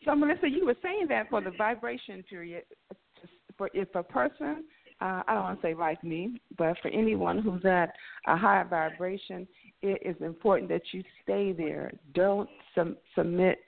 So, 0.05 0.15
Melissa, 0.15 0.49
you 0.49 0.65
were 0.65 0.77
saying 0.83 1.07
that 1.09 1.29
for 1.29 1.41
the 1.41 1.51
vibration 1.51 2.23
period, 2.29 2.65
for 3.59 3.69
if 3.75 3.95
a 3.95 4.03
person, 4.03 4.65
uh, 5.01 5.23
I 5.29 5.35
don't 5.35 5.43
want 5.43 5.61
to 5.61 5.67
say 5.67 5.75
like 5.75 6.03
me, 6.03 6.41
but 6.57 6.77
for 6.81 6.89
anyone 6.89 7.39
who's 7.39 7.65
at 7.65 7.93
a 8.27 8.37
higher 8.37 8.65
vibration, 8.65 9.47
it 9.83 10.01
is 10.05 10.17
important 10.23 10.71
that 10.71 10.83
you 10.93 11.03
stay 11.23 11.53
there. 11.53 11.93
Don't 12.15 12.49
sum, 12.75 12.97
submit. 13.15 13.59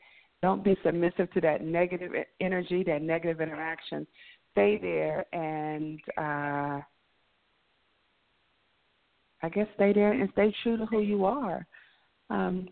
Don't 0.42 0.64
be 0.64 0.76
submissive 0.84 1.30
to 1.32 1.40
that 1.42 1.62
negative 1.62 2.12
energy, 2.40 2.82
that 2.84 3.02
negative 3.02 3.40
interaction. 3.40 4.06
Stay 4.52 4.78
there 4.80 5.24
and 5.34 6.00
uh, 6.18 6.80
I 9.42 9.48
guess 9.52 9.66
stay 9.74 9.92
there 9.92 10.12
and 10.12 10.28
stay 10.32 10.54
true 10.62 10.76
to 10.76 10.86
who 10.86 11.00
you 11.00 11.24
are. 11.24 11.66
Um, 12.30 12.68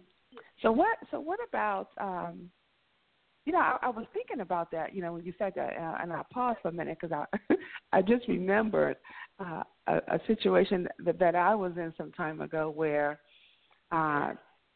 so 0.62 0.72
what? 0.72 0.98
So 1.10 1.20
what 1.20 1.38
about? 1.46 1.88
Um, 1.98 2.50
you 3.50 3.56
know, 3.56 3.62
I, 3.62 3.78
I 3.82 3.88
was 3.88 4.06
thinking 4.14 4.42
about 4.42 4.70
that. 4.70 4.94
You 4.94 5.02
know, 5.02 5.14
when 5.14 5.24
you 5.24 5.34
said 5.36 5.54
that, 5.56 5.72
uh, 5.76 5.96
and 6.00 6.12
I 6.12 6.22
paused 6.32 6.60
for 6.62 6.68
a 6.68 6.72
minute 6.72 6.98
because 7.00 7.26
I, 7.32 7.54
I 7.92 8.00
just 8.00 8.28
remembered 8.28 8.96
uh, 9.40 9.64
a, 9.88 9.96
a 9.96 10.20
situation 10.28 10.86
that, 11.04 11.18
that 11.18 11.34
I 11.34 11.56
was 11.56 11.72
in 11.74 11.92
some 11.98 12.12
time 12.12 12.42
ago 12.42 12.72
where 12.72 13.18
uh, 13.90 14.34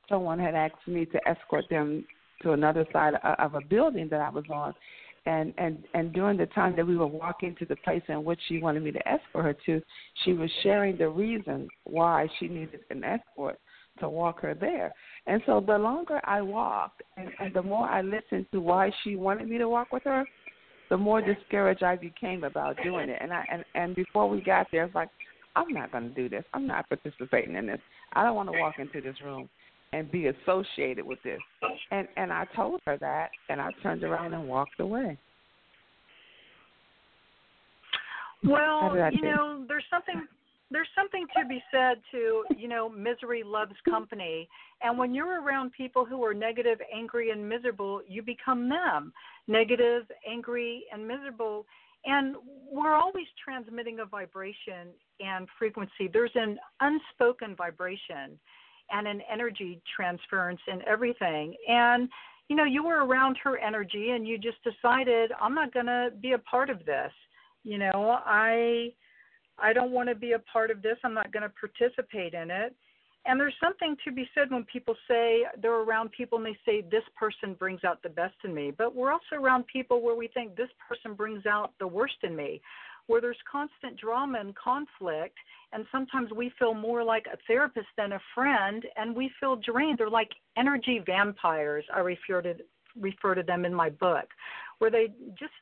someone 0.09 0.40
had 0.40 0.57
asked 0.57 0.88
me 0.88 1.04
to 1.07 1.21
escort 1.28 1.66
them 1.71 2.04
to 2.43 2.50
another 2.50 2.85
side 2.93 3.14
of, 3.23 3.38
of 3.38 3.54
a 3.54 3.64
building 3.64 4.09
that 4.09 4.21
I 4.21 4.28
was 4.28 4.45
on, 4.52 4.75
and 5.25 5.54
and 5.57 5.85
and 5.95 6.12
during 6.12 6.37
the 6.37 6.47
time 6.47 6.75
that 6.75 6.85
we 6.85 6.97
were 6.97 7.07
walking 7.07 7.54
to 7.61 7.64
the 7.66 7.76
place 7.76 8.02
in 8.09 8.25
which 8.25 8.40
she 8.49 8.59
wanted 8.59 8.83
me 8.83 8.90
to 8.90 9.09
escort 9.09 9.45
her 9.45 9.57
to, 9.66 9.81
she 10.25 10.33
was 10.33 10.50
sharing 10.64 10.99
the 10.99 11.09
reason 11.09 11.69
why 11.85 12.26
she 12.40 12.49
needed 12.49 12.81
an 12.90 13.04
escort 13.04 13.57
to 14.00 14.08
walk 14.08 14.40
her 14.40 14.54
there. 14.54 14.92
And 15.26 15.42
so 15.46 15.62
the 15.66 15.78
longer 15.78 16.20
I 16.24 16.42
walked 16.42 17.02
and, 17.16 17.28
and 17.38 17.54
the 17.54 17.62
more 17.62 17.88
I 17.88 18.02
listened 18.02 18.46
to 18.52 18.60
why 18.60 18.90
she 19.02 19.16
wanted 19.16 19.48
me 19.48 19.58
to 19.58 19.68
walk 19.68 19.92
with 19.92 20.04
her, 20.04 20.24
the 20.90 20.96
more 20.96 21.22
discouraged 21.22 21.82
I 21.82 21.96
became 21.96 22.44
about 22.44 22.76
doing 22.82 23.08
it. 23.08 23.18
And 23.20 23.32
I 23.32 23.44
and, 23.50 23.64
and 23.74 23.94
before 23.94 24.28
we 24.28 24.40
got 24.40 24.66
there, 24.70 24.84
it's 24.84 24.94
like, 24.94 25.08
I'm 25.56 25.72
not 25.72 25.92
going 25.92 26.08
to 26.08 26.14
do 26.14 26.28
this. 26.28 26.44
I'm 26.52 26.66
not 26.66 26.88
participating 26.88 27.54
in 27.54 27.66
this. 27.66 27.80
I 28.12 28.24
don't 28.24 28.34
want 28.34 28.50
to 28.52 28.58
walk 28.58 28.74
into 28.78 29.00
this 29.00 29.16
room 29.24 29.48
and 29.92 30.10
be 30.10 30.26
associated 30.26 31.06
with 31.06 31.22
this. 31.22 31.40
And 31.90 32.08
and 32.16 32.32
I 32.32 32.46
told 32.54 32.80
her 32.86 32.98
that, 32.98 33.30
and 33.48 33.60
I 33.60 33.70
turned 33.82 34.04
around 34.04 34.34
and 34.34 34.48
walked 34.48 34.80
away. 34.80 35.18
Well, 38.42 38.94
you 39.10 39.22
know, 39.22 39.64
there's 39.66 39.84
something 39.90 40.26
there's 40.75 40.88
something 40.95 41.26
to 41.37 41.47
be 41.49 41.62
said 41.71 41.99
to 42.11 42.45
you 42.57 42.69
know 42.69 42.88
misery 42.88 43.43
loves 43.45 43.75
company 43.88 44.49
and 44.83 44.99
when 44.99 45.14
you're 45.14 45.40
around 45.43 45.73
people 45.73 46.04
who 46.04 46.25
are 46.25 46.35
negative 46.35 46.78
angry 46.95 47.31
and 47.31 47.49
miserable 47.49 48.00
you 48.09 48.23
become 48.23 48.69
them 48.69 49.12
negative 49.47 50.02
angry 50.28 50.85
and 50.93 51.07
miserable 51.07 51.64
And 52.07 52.37
we're 52.71 52.95
always 52.95 53.26
transmitting 53.43 54.00
a 54.00 54.04
vibration 54.04 54.88
and 55.21 55.49
frequency. 55.59 56.09
There's 56.12 56.35
an 56.35 56.59
unspoken 56.81 57.57
vibration 57.57 58.38
and 58.90 59.07
an 59.07 59.23
energy 59.33 59.81
transference 59.97 60.61
in 60.69 60.83
everything. 60.87 61.54
And 61.69 62.09
you 62.49 62.57
know, 62.57 62.64
you 62.64 62.85
were 62.85 63.07
around 63.07 63.38
her 63.43 63.57
energy 63.57 64.11
and 64.11 64.28
you 64.28 64.37
just 64.37 64.59
decided 64.62 65.33
I'm 65.40 65.54
not 65.54 65.73
going 65.73 65.87
to 65.87 66.11
be 66.21 66.33
a 66.33 66.38
part 66.38 66.69
of 66.69 66.85
this. 66.85 67.12
You 67.62 67.78
know, 67.78 68.19
I 68.26 68.93
I 69.58 69.73
don't 69.73 69.92
want 69.92 70.08
to 70.08 70.14
be 70.14 70.32
a 70.32 70.38
part 70.38 70.70
of 70.70 70.82
this. 70.82 70.96
I'm 71.04 71.14
not 71.14 71.32
going 71.32 71.42
to 71.42 71.49
participate 71.49 72.34
in 72.34 72.50
it. 72.50 72.75
And 73.26 73.40
there's 73.40 73.54
something 73.62 73.96
to 74.04 74.12
be 74.12 74.28
said 74.34 74.50
when 74.50 74.64
people 74.64 74.94
say 75.08 75.44
they're 75.62 75.80
around 75.80 76.12
people 76.12 76.37
and 76.38 76.46
they 76.46 76.58
say 76.66 76.82
this 76.90 77.04
person 77.16 77.54
brings 77.54 77.82
out 77.82 78.02
the 78.02 78.11
best 78.11 78.34
in 78.44 78.54
me. 78.54 78.70
But 78.76 78.94
we're 78.94 79.12
also 79.12 79.37
around 79.37 79.64
people 79.66 80.02
where 80.02 80.14
we 80.14 80.28
think 80.28 80.56
this 80.56 80.68
person 80.87 81.14
brings 81.14 81.46
out 81.46 81.73
the 81.80 81.87
worst 81.87 82.16
in 82.23 82.37
me 82.37 82.61
where 83.06 83.20
there's 83.20 83.37
constant 83.50 83.99
drama 83.99 84.38
and 84.40 84.54
conflict 84.56 85.37
and 85.73 85.84
sometimes 85.92 86.30
we 86.32 86.52
feel 86.58 86.75
more 86.75 87.04
like 87.04 87.26
a 87.32 87.37
therapist 87.46 87.87
than 87.96 88.12
a 88.12 88.20
friend 88.34 88.84
and 88.96 89.14
we 89.14 89.30
feel 89.38 89.56
drained 89.56 89.99
they're 89.99 90.08
like 90.08 90.30
energy 90.56 91.02
vampires 91.04 91.84
i 91.94 92.00
refer 92.00 92.40
to 92.40 92.54
refer 92.99 93.34
to 93.34 93.42
them 93.42 93.64
in 93.64 93.75
my 93.75 93.90
book 93.90 94.26
where 94.78 94.90
they 94.90 95.08
just 95.38 95.52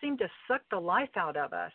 seem 0.00 0.16
to 0.18 0.28
suck 0.46 0.60
the 0.70 0.78
life 0.78 1.16
out 1.16 1.36
of 1.36 1.52
us 1.52 1.72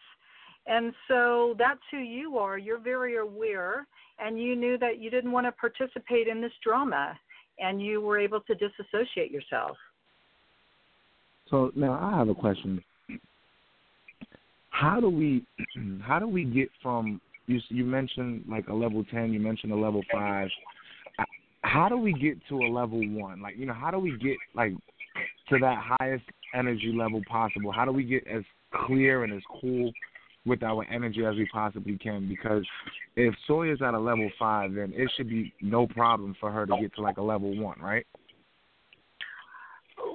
and 0.68 0.94
so 1.08 1.56
that's 1.58 1.82
who 1.92 1.98
you 1.98 2.38
are. 2.38 2.58
You're 2.58 2.80
very 2.80 3.18
aware 3.18 3.88
and 4.20 4.40
you 4.42 4.56
knew 4.56 4.78
that 4.80 5.00
you 5.00 5.10
didn't 5.10 5.32
want 5.32 5.46
to 5.46 5.52
participate 5.52 6.28
in 6.28 6.42
this 6.42 6.52
drama 6.64 7.18
and 7.60 7.82
you 7.82 8.02
were 8.02 8.20
able 8.20 8.42
to 8.42 8.56
disassociate 8.56 9.32
yourself. 9.32 9.78
So 11.50 11.72
now 11.76 11.94
i 11.94 12.18
have 12.18 12.30
a 12.30 12.36
question. 12.36 12.84
How 14.70 15.00
do 15.00 15.10
we 15.10 15.46
how 16.02 16.20
do 16.20 16.28
we 16.28 16.44
get 16.44 16.70
from 16.82 17.22
you 17.48 17.60
you 17.70 17.86
mentioned 17.86 18.44
like 18.50 18.68
a 18.68 18.74
level 18.74 19.06
10 19.12 19.32
you 19.32 19.40
mentioned 19.40 19.72
a 19.72 19.76
level 19.76 20.02
5 20.12 20.50
how 21.62 21.88
do 21.88 21.98
we 21.98 22.12
get 22.14 22.38
to 22.50 22.58
a 22.58 22.70
level 22.70 23.00
1 23.00 23.42
like 23.42 23.56
you 23.56 23.68
know 23.68 23.74
how 23.74 23.92
do 23.92 24.00
we 24.00 24.18
get 24.18 24.38
like 24.56 24.74
to 25.50 25.60
that 25.60 25.78
highest 26.00 26.26
energy 26.54 26.94
level 26.96 27.22
possible? 27.30 27.72
How 27.72 27.86
do 27.86 27.92
we 27.92 28.04
get 28.04 28.26
as 28.28 28.44
clear 28.86 29.24
and 29.24 29.34
as 29.34 29.42
cool 29.62 29.92
with 30.46 30.64
our 30.64 30.86
energy 30.86 31.26
as 31.26 31.36
we 31.36 31.48
possibly 31.52 31.98
can 31.98 32.28
because 32.28 32.64
if 33.16 33.34
Soy's 33.48 33.82
at 33.82 33.94
a 33.94 34.00
level 34.00 34.30
5 34.38 34.74
then 34.74 34.94
it 34.96 35.12
should 35.16 35.30
be 35.30 35.54
no 35.62 35.88
problem 35.88 36.36
for 36.40 36.52
her 36.52 36.66
to 36.66 36.78
get 36.80 36.94
to 36.96 37.02
like 37.02 37.18
a 37.18 37.22
level 37.22 37.56
1 37.58 37.80
right 37.82 38.06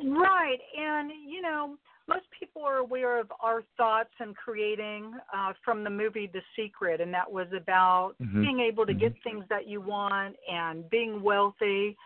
right 0.05 0.59
and 0.79 1.11
you 1.29 1.43
know 1.43 1.77
most 2.11 2.27
people 2.37 2.63
are 2.65 2.79
aware 2.79 3.21
of 3.21 3.33
our 3.41 3.63
thoughts 3.77 4.11
and 4.19 4.35
creating 4.37 5.13
uh, 5.33 5.53
from 5.65 5.85
the 5.85 5.91
movie 5.91 6.29
The 6.33 6.41
Secret, 6.57 7.01
and 7.01 7.15
that 7.15 7.31
was 7.31 7.47
about 7.57 8.15
mm-hmm. 8.21 8.43
being 8.43 8.61
able 8.61 8.85
to 8.85 8.93
mm-hmm. 8.93 9.01
get 9.01 9.15
things 9.23 9.45
that 9.49 9.69
you 9.69 9.81
want 9.81 10.35
and 10.53 10.91
being 10.91 11.23
wealthy. 11.23 11.97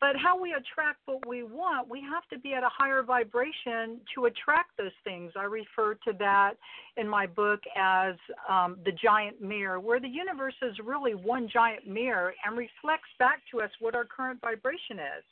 But 0.00 0.16
how 0.16 0.38
we 0.38 0.52
attract 0.52 1.00
what 1.06 1.26
we 1.26 1.44
want, 1.44 1.88
we 1.88 2.02
have 2.02 2.28
to 2.30 2.38
be 2.38 2.52
at 2.52 2.62
a 2.62 2.68
higher 2.70 3.02
vibration 3.02 4.00
to 4.14 4.26
attract 4.26 4.76
those 4.76 4.92
things. 5.02 5.32
I 5.34 5.44
refer 5.44 5.94
to 6.06 6.12
that 6.18 6.54
in 6.96 7.08
my 7.08 7.26
book 7.26 7.60
as 7.74 8.14
um, 8.48 8.76
the 8.84 8.92
giant 8.92 9.40
mirror, 9.40 9.80
where 9.80 10.00
the 10.00 10.08
universe 10.08 10.56
is 10.60 10.74
really 10.84 11.14
one 11.14 11.48
giant 11.50 11.86
mirror 11.86 12.34
and 12.44 12.58
reflects 12.58 13.08
back 13.18 13.40
to 13.52 13.62
us 13.62 13.70
what 13.80 13.94
our 13.94 14.04
current 14.04 14.40
vibration 14.42 14.98
is 14.98 15.24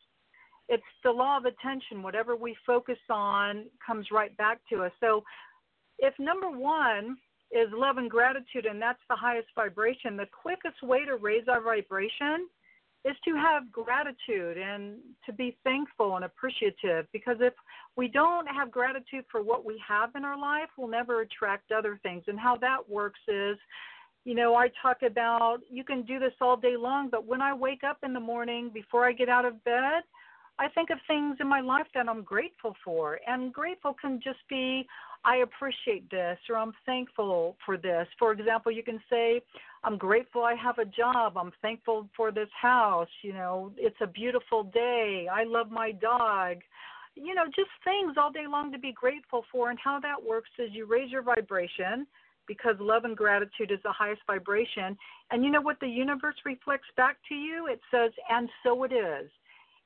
it's 0.68 0.82
the 1.04 1.10
law 1.10 1.36
of 1.36 1.44
attention. 1.44 2.02
Whatever 2.02 2.36
we 2.36 2.56
focus 2.66 2.98
on 3.10 3.66
comes 3.84 4.06
right 4.10 4.34
back 4.36 4.58
to 4.70 4.84
us. 4.84 4.92
So, 5.00 5.22
if 5.98 6.14
number 6.18 6.50
one 6.50 7.18
is 7.50 7.68
love 7.72 7.98
and 7.98 8.10
gratitude, 8.10 8.64
and 8.64 8.80
that's 8.80 9.02
the 9.08 9.16
highest 9.16 9.48
vibration, 9.54 10.16
the 10.16 10.26
quickest 10.26 10.82
way 10.82 11.04
to 11.04 11.16
raise 11.16 11.46
our 11.48 11.60
vibration 11.60 12.48
is 13.04 13.16
to 13.24 13.34
have 13.34 13.70
gratitude 13.72 14.56
and 14.56 14.98
to 15.26 15.32
be 15.32 15.56
thankful 15.64 16.16
and 16.16 16.24
appreciative. 16.24 17.06
Because 17.12 17.36
if 17.40 17.54
we 17.96 18.08
don't 18.08 18.46
have 18.46 18.70
gratitude 18.70 19.24
for 19.30 19.42
what 19.42 19.64
we 19.64 19.80
have 19.86 20.10
in 20.14 20.24
our 20.24 20.38
life, 20.38 20.68
we'll 20.78 20.88
never 20.88 21.22
attract 21.22 21.72
other 21.72 21.98
things. 22.02 22.22
And 22.28 22.38
how 22.38 22.56
that 22.58 22.88
works 22.88 23.20
is, 23.26 23.58
you 24.24 24.34
know, 24.34 24.54
I 24.54 24.70
talk 24.80 24.98
about 25.04 25.58
you 25.68 25.82
can 25.82 26.02
do 26.02 26.20
this 26.20 26.32
all 26.40 26.56
day 26.56 26.76
long, 26.76 27.08
but 27.10 27.26
when 27.26 27.42
I 27.42 27.52
wake 27.52 27.82
up 27.82 27.98
in 28.04 28.12
the 28.12 28.20
morning 28.20 28.70
before 28.72 29.04
I 29.04 29.12
get 29.12 29.28
out 29.28 29.44
of 29.44 29.62
bed, 29.64 30.02
I 30.58 30.68
think 30.68 30.90
of 30.90 30.98
things 31.08 31.38
in 31.40 31.48
my 31.48 31.60
life 31.60 31.86
that 31.94 32.08
I'm 32.08 32.22
grateful 32.22 32.76
for. 32.84 33.18
And 33.26 33.52
grateful 33.52 33.96
can 34.00 34.20
just 34.22 34.38
be, 34.48 34.86
I 35.24 35.36
appreciate 35.38 36.10
this 36.10 36.38
or 36.50 36.56
I'm 36.56 36.72
thankful 36.84 37.56
for 37.64 37.76
this. 37.76 38.06
For 38.18 38.32
example, 38.32 38.72
you 38.72 38.82
can 38.82 39.00
say, 39.08 39.40
I'm 39.84 39.96
grateful 39.96 40.42
I 40.42 40.54
have 40.54 40.78
a 40.78 40.84
job. 40.84 41.36
I'm 41.36 41.52
thankful 41.62 42.08
for 42.16 42.32
this 42.32 42.48
house. 42.60 43.08
You 43.22 43.32
know, 43.32 43.72
it's 43.76 43.96
a 44.00 44.06
beautiful 44.06 44.64
day. 44.64 45.28
I 45.32 45.44
love 45.44 45.70
my 45.70 45.92
dog. 45.92 46.58
You 47.14 47.34
know, 47.34 47.44
just 47.46 47.70
things 47.84 48.16
all 48.16 48.32
day 48.32 48.46
long 48.48 48.72
to 48.72 48.78
be 48.78 48.92
grateful 48.92 49.44
for. 49.52 49.70
And 49.70 49.78
how 49.82 50.00
that 50.00 50.22
works 50.22 50.50
is 50.58 50.70
you 50.72 50.86
raise 50.86 51.10
your 51.10 51.22
vibration 51.22 52.06
because 52.48 52.74
love 52.80 53.04
and 53.04 53.16
gratitude 53.16 53.70
is 53.70 53.78
the 53.84 53.92
highest 53.92 54.22
vibration. 54.26 54.96
And 55.30 55.44
you 55.44 55.50
know 55.50 55.60
what 55.60 55.78
the 55.80 55.88
universe 55.88 56.34
reflects 56.44 56.88
back 56.96 57.16
to 57.28 57.34
you? 57.34 57.68
It 57.70 57.80
says, 57.90 58.10
and 58.28 58.48
so 58.64 58.82
it 58.84 58.92
is 58.92 59.30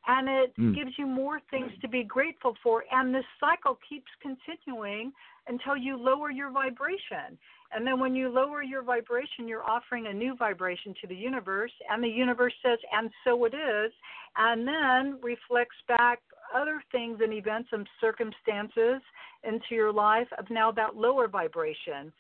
and 0.06 0.28
it 0.28 0.56
mm. 0.56 0.74
gives 0.74 0.92
you 0.98 1.06
more 1.06 1.40
things 1.50 1.70
to 1.80 1.88
be 1.88 2.04
grateful 2.04 2.54
for. 2.62 2.84
And 2.92 3.14
this 3.14 3.24
cycle 3.40 3.78
keeps 3.88 4.10
continuing 4.22 5.12
until 5.48 5.76
you 5.76 5.96
lower 5.96 6.30
your 6.30 6.50
vibration. 6.50 7.38
And 7.74 7.86
then 7.86 7.98
when 7.98 8.14
you 8.14 8.28
lower 8.28 8.62
your 8.62 8.82
vibration, 8.82 9.48
you're 9.48 9.68
offering 9.68 10.06
a 10.06 10.12
new 10.12 10.36
vibration 10.36 10.94
to 11.00 11.08
the 11.08 11.16
universe, 11.16 11.72
and 11.90 12.02
the 12.02 12.08
universe 12.08 12.54
says, 12.64 12.78
and 12.96 13.10
so 13.24 13.44
it 13.44 13.54
is, 13.54 13.92
and 14.36 14.66
then 14.66 15.18
reflects 15.22 15.76
back 15.88 16.20
other 16.54 16.80
things 16.92 17.18
and 17.20 17.32
events 17.32 17.68
and 17.72 17.88
circumstances 18.00 19.02
into 19.42 19.72
your 19.72 19.92
life 19.92 20.28
of 20.38 20.48
now 20.50 20.70
that 20.70 20.96
lower 20.96 21.26
vibration. 21.26 22.12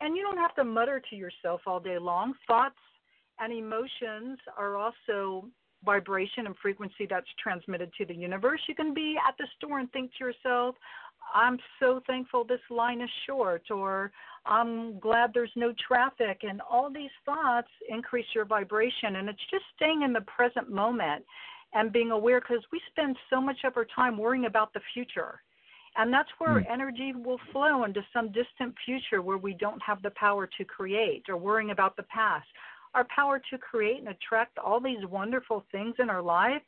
And 0.00 0.16
you 0.16 0.22
don't 0.22 0.38
have 0.38 0.54
to 0.54 0.64
mutter 0.64 1.02
to 1.10 1.16
yourself 1.16 1.60
all 1.66 1.80
day 1.80 1.98
long. 1.98 2.34
Thoughts 2.46 2.76
and 3.38 3.52
emotions 3.52 4.38
are 4.56 4.76
also 4.76 5.46
vibration 5.86 6.46
and 6.46 6.54
frequency 6.60 7.06
that's 7.08 7.26
transmitted 7.42 7.90
to 7.96 8.04
the 8.04 8.14
universe. 8.14 8.60
You 8.68 8.74
can 8.74 8.92
be 8.92 9.16
at 9.26 9.34
the 9.38 9.46
store 9.56 9.78
and 9.78 9.90
think 9.92 10.10
to 10.18 10.24
yourself, 10.24 10.74
I'm 11.34 11.58
so 11.80 12.00
thankful 12.06 12.44
this 12.44 12.60
line 12.70 13.00
is 13.00 13.10
short, 13.26 13.70
or 13.70 14.12
I'm 14.44 14.98
glad 15.00 15.30
there's 15.32 15.50
no 15.56 15.72
traffic. 15.88 16.40
And 16.42 16.60
all 16.70 16.90
these 16.92 17.10
thoughts 17.24 17.68
increase 17.88 18.26
your 18.34 18.44
vibration. 18.44 19.16
And 19.16 19.28
it's 19.28 19.50
just 19.50 19.64
staying 19.76 20.02
in 20.02 20.12
the 20.12 20.20
present 20.22 20.70
moment 20.70 21.24
and 21.72 21.92
being 21.92 22.10
aware 22.10 22.40
because 22.40 22.64
we 22.72 22.80
spend 22.90 23.16
so 23.30 23.40
much 23.40 23.58
of 23.64 23.76
our 23.76 23.86
time 23.94 24.18
worrying 24.18 24.46
about 24.46 24.72
the 24.72 24.80
future. 24.92 25.40
And 25.96 26.12
that's 26.12 26.28
where 26.38 26.60
mm. 26.60 26.70
energy 26.70 27.12
will 27.14 27.40
flow 27.52 27.84
into 27.84 28.02
some 28.12 28.26
distant 28.26 28.74
future 28.84 29.22
where 29.22 29.38
we 29.38 29.54
don't 29.54 29.82
have 29.82 30.02
the 30.02 30.10
power 30.10 30.48
to 30.58 30.64
create 30.64 31.24
or 31.28 31.36
worrying 31.36 31.70
about 31.70 31.96
the 31.96 32.02
past 32.04 32.46
our 32.96 33.06
power 33.14 33.40
to 33.50 33.58
create 33.58 33.98
and 33.98 34.08
attract 34.08 34.58
all 34.58 34.80
these 34.80 35.04
wonderful 35.10 35.64
things 35.70 35.94
in 35.98 36.08
our 36.08 36.22
life 36.22 36.62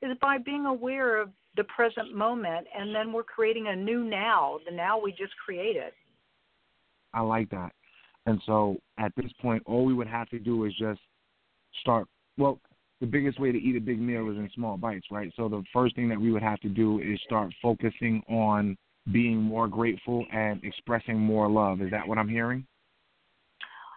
is 0.00 0.16
by 0.20 0.38
being 0.38 0.64
aware 0.64 1.20
of 1.20 1.28
the 1.56 1.64
present 1.64 2.14
moment 2.14 2.66
and 2.76 2.94
then 2.94 3.12
we're 3.12 3.22
creating 3.22 3.68
a 3.68 3.76
new 3.76 4.02
now, 4.02 4.58
the 4.68 4.74
now 4.74 4.98
we 4.98 5.12
just 5.12 5.34
created. 5.44 5.92
I 7.12 7.20
like 7.20 7.50
that. 7.50 7.72
And 8.26 8.40
so 8.46 8.78
at 8.98 9.12
this 9.14 9.30
point, 9.40 9.62
all 9.66 9.84
we 9.84 9.92
would 9.92 10.06
have 10.06 10.28
to 10.30 10.38
do 10.38 10.64
is 10.64 10.72
just 10.78 11.00
start. 11.82 12.08
Well, 12.38 12.58
the 13.00 13.06
biggest 13.06 13.38
way 13.38 13.52
to 13.52 13.58
eat 13.58 13.76
a 13.76 13.80
big 13.80 14.00
meal 14.00 14.30
is 14.30 14.38
in 14.38 14.48
small 14.54 14.78
bites, 14.78 15.06
right? 15.10 15.30
So 15.36 15.48
the 15.48 15.62
first 15.70 15.94
thing 15.94 16.08
that 16.08 16.18
we 16.18 16.32
would 16.32 16.42
have 16.42 16.60
to 16.60 16.68
do 16.70 17.00
is 17.00 17.20
start 17.24 17.52
focusing 17.60 18.22
on 18.28 18.78
being 19.12 19.36
more 19.36 19.68
grateful 19.68 20.24
and 20.32 20.64
expressing 20.64 21.18
more 21.18 21.48
love. 21.50 21.82
Is 21.82 21.90
that 21.90 22.08
what 22.08 22.16
I'm 22.16 22.28
hearing? 22.28 22.66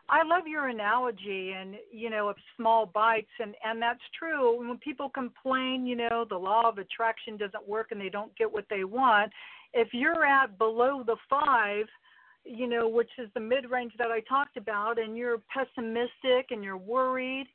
I 0.09 0.23
love 0.23 0.47
your 0.47 0.69
analogy 0.69 1.51
and 1.51 1.75
you 1.91 2.09
know 2.09 2.29
of 2.29 2.37
small 2.55 2.85
bites 2.85 3.27
and 3.39 3.55
and 3.63 3.81
that's 3.81 3.99
true. 4.17 4.57
When 4.57 4.77
people 4.77 5.09
complain 5.09 5.85
you 5.85 5.95
know 5.95 6.25
the 6.29 6.37
law 6.37 6.67
of 6.67 6.77
attraction 6.77 7.37
doesn't 7.37 7.67
work 7.67 7.87
and 7.91 7.99
they 7.99 8.09
don't 8.09 8.35
get 8.37 8.51
what 8.51 8.65
they 8.69 8.83
want 8.83 9.31
if 9.73 9.89
you're 9.91 10.25
at 10.25 10.57
below 10.57 11.03
the 11.05 11.17
5 11.29 11.85
you 12.45 12.67
know 12.67 12.87
which 12.87 13.09
is 13.17 13.29
the 13.33 13.39
mid 13.39 13.69
range 13.69 13.91
that 13.97 14.07
I 14.07 14.21
talked 14.21 14.55
about 14.55 14.97
and 14.97 15.17
you're 15.17 15.39
pessimistic 15.53 16.51
and 16.51 16.63
you're 16.63 16.77
worried 16.77 17.47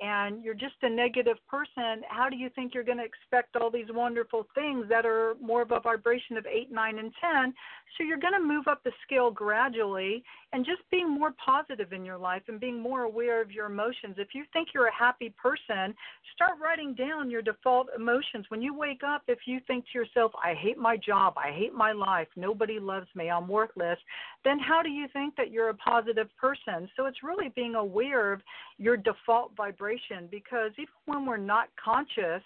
and 0.00 0.44
you're 0.44 0.54
just 0.54 0.74
a 0.82 0.88
negative 0.88 1.36
person, 1.48 2.02
how 2.08 2.28
do 2.28 2.36
you 2.36 2.48
think 2.54 2.72
you're 2.72 2.84
going 2.84 2.98
to 2.98 3.04
expect 3.04 3.56
all 3.56 3.70
these 3.70 3.86
wonderful 3.90 4.46
things 4.54 4.86
that 4.88 5.04
are 5.04 5.34
more 5.42 5.62
of 5.62 5.72
a 5.72 5.80
vibration 5.80 6.36
of 6.36 6.46
8, 6.46 6.70
9, 6.70 6.98
and 6.98 7.12
10? 7.20 7.54
So 7.96 8.04
you're 8.04 8.18
going 8.18 8.34
to 8.34 8.46
move 8.46 8.68
up 8.68 8.84
the 8.84 8.92
scale 9.04 9.30
gradually 9.30 10.22
and 10.52 10.64
just 10.64 10.82
being 10.90 11.10
more 11.10 11.34
positive 11.44 11.92
in 11.92 12.04
your 12.04 12.18
life 12.18 12.42
and 12.48 12.60
being 12.60 12.80
more 12.80 13.02
aware 13.02 13.42
of 13.42 13.50
your 13.50 13.66
emotions. 13.66 14.16
If 14.18 14.28
you 14.34 14.44
think 14.52 14.68
you're 14.72 14.86
a 14.86 14.94
happy 14.94 15.34
person, 15.42 15.94
start 16.34 16.52
writing 16.62 16.94
down 16.94 17.30
your 17.30 17.42
default 17.42 17.88
emotions. 17.96 18.46
When 18.50 18.62
you 18.62 18.74
wake 18.74 19.02
up, 19.04 19.22
if 19.26 19.40
you 19.46 19.58
think 19.66 19.84
to 19.86 19.98
yourself, 19.98 20.32
I 20.42 20.54
hate 20.54 20.78
my 20.78 20.96
job, 20.96 21.34
I 21.36 21.50
hate 21.50 21.74
my 21.74 21.92
life, 21.92 22.28
nobody 22.36 22.78
loves 22.78 23.08
me, 23.16 23.30
I'm 23.30 23.48
worthless, 23.48 23.98
then 24.44 24.58
how 24.60 24.80
do 24.82 24.90
you 24.90 25.06
think 25.12 25.34
that 25.36 25.50
you're 25.50 25.70
a 25.70 25.74
positive 25.74 26.28
person? 26.40 26.88
So 26.96 27.06
it's 27.06 27.22
really 27.22 27.48
being 27.56 27.74
aware 27.74 28.32
of 28.32 28.40
your 28.78 28.96
default 28.96 29.56
vibration 29.56 29.87
because 30.30 30.72
even 30.78 30.92
when 31.06 31.26
we're 31.26 31.36
not 31.36 31.68
conscious, 31.82 32.42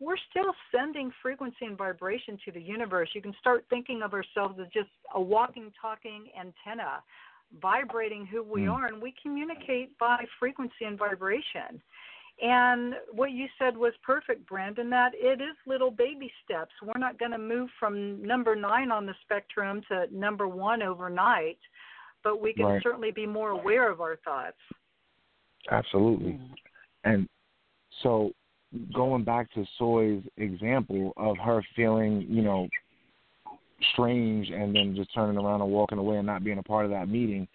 we're 0.00 0.16
still 0.30 0.52
sending 0.74 1.10
frequency 1.22 1.64
and 1.66 1.78
vibration 1.78 2.38
to 2.44 2.52
the 2.52 2.60
universe. 2.60 3.08
You 3.14 3.22
can 3.22 3.34
start 3.40 3.64
thinking 3.70 4.02
of 4.02 4.12
ourselves 4.12 4.58
as 4.60 4.66
just 4.72 4.90
a 5.14 5.20
walking, 5.20 5.72
talking 5.80 6.28
antenna, 6.38 7.02
vibrating 7.62 8.26
who 8.26 8.42
we 8.42 8.62
mm. 8.62 8.72
are, 8.72 8.86
and 8.86 9.00
we 9.00 9.14
communicate 9.22 9.96
by 9.98 10.24
frequency 10.38 10.84
and 10.86 10.98
vibration. 10.98 11.80
And 12.42 12.94
what 13.12 13.30
you 13.30 13.46
said 13.58 13.76
was 13.76 13.92
perfect, 14.02 14.46
Brandon, 14.48 14.90
that 14.90 15.12
it 15.14 15.40
is 15.40 15.56
little 15.66 15.92
baby 15.92 16.32
steps. 16.44 16.72
We're 16.82 16.98
not 16.98 17.18
going 17.18 17.30
to 17.30 17.38
move 17.38 17.68
from 17.78 18.20
number 18.26 18.56
nine 18.56 18.90
on 18.90 19.06
the 19.06 19.14
spectrum 19.22 19.82
to 19.88 20.06
number 20.10 20.48
one 20.48 20.82
overnight, 20.82 21.58
but 22.24 22.42
we 22.42 22.52
can 22.52 22.66
right. 22.66 22.82
certainly 22.82 23.12
be 23.12 23.26
more 23.26 23.50
aware 23.50 23.88
of 23.88 24.00
our 24.00 24.16
thoughts. 24.24 24.56
Absolutely. 25.70 26.40
And 27.04 27.28
so 28.02 28.32
going 28.94 29.24
back 29.24 29.52
to 29.54 29.64
Soy's 29.78 30.22
example 30.36 31.12
of 31.16 31.36
her 31.38 31.62
feeling, 31.76 32.26
you 32.28 32.42
know, 32.42 32.68
strange 33.92 34.50
and 34.50 34.74
then 34.74 34.94
just 34.96 35.14
turning 35.14 35.38
around 35.38 35.60
and 35.60 35.70
walking 35.70 35.98
away 35.98 36.16
and 36.16 36.26
not 36.26 36.44
being 36.44 36.58
a 36.58 36.62
part 36.62 36.84
of 36.84 36.90
that 36.90 37.08
meeting, 37.08 37.46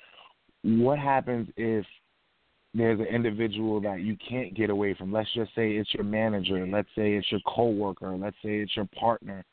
what 0.63 0.99
happens 0.99 1.49
if 1.57 1.85
there's 2.73 2.99
an 2.99 3.07
individual 3.07 3.81
that 3.81 4.01
you 4.01 4.15
can't 4.27 4.55
get 4.55 4.69
away 4.69 4.93
from. 4.93 5.11
Let's 5.11 5.33
just 5.33 5.53
say 5.55 5.71
it's 5.71 5.93
your 5.93 6.03
manager. 6.03 6.67
Let's 6.67 6.89
say 6.95 7.13
it's 7.13 7.31
your 7.31 7.41
coworker. 7.47 8.15
Let's 8.15 8.35
say 8.43 8.59
it's 8.59 8.75
your 8.75 8.87
partner. 8.97 9.43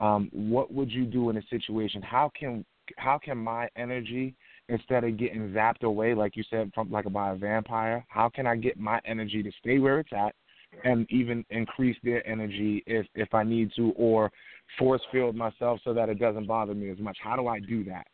Um, 0.00 0.28
what 0.32 0.72
would 0.72 0.90
you 0.90 1.04
do 1.04 1.30
in 1.30 1.36
a 1.36 1.42
situation? 1.50 2.02
How 2.02 2.32
can 2.38 2.64
how 2.96 3.18
can 3.18 3.38
my 3.38 3.68
energy 3.76 4.34
instead 4.68 5.04
of 5.04 5.16
getting 5.16 5.50
zapped 5.50 5.82
away, 5.82 6.14
like 6.14 6.36
you 6.36 6.44
said, 6.50 6.70
from 6.74 6.90
like 6.90 7.10
by 7.12 7.30
a 7.30 7.36
vampire? 7.36 8.04
How 8.08 8.28
can 8.28 8.46
I 8.46 8.56
get 8.56 8.78
my 8.78 9.00
energy 9.04 9.42
to 9.42 9.50
stay 9.60 9.78
where 9.78 10.00
it's 10.00 10.12
at, 10.12 10.34
and 10.84 11.06
even 11.10 11.44
increase 11.50 11.96
their 12.02 12.26
energy 12.28 12.82
if 12.86 13.06
if 13.14 13.32
I 13.34 13.44
need 13.44 13.72
to, 13.76 13.92
or 13.96 14.30
force 14.78 15.02
field 15.10 15.34
myself 15.34 15.80
so 15.84 15.94
that 15.94 16.08
it 16.08 16.18
doesn't 16.18 16.46
bother 16.46 16.74
me 16.74 16.90
as 16.90 16.98
much? 16.98 17.18
How 17.22 17.36
do 17.36 17.46
I 17.46 17.60
do 17.60 17.84
that? 17.84 18.06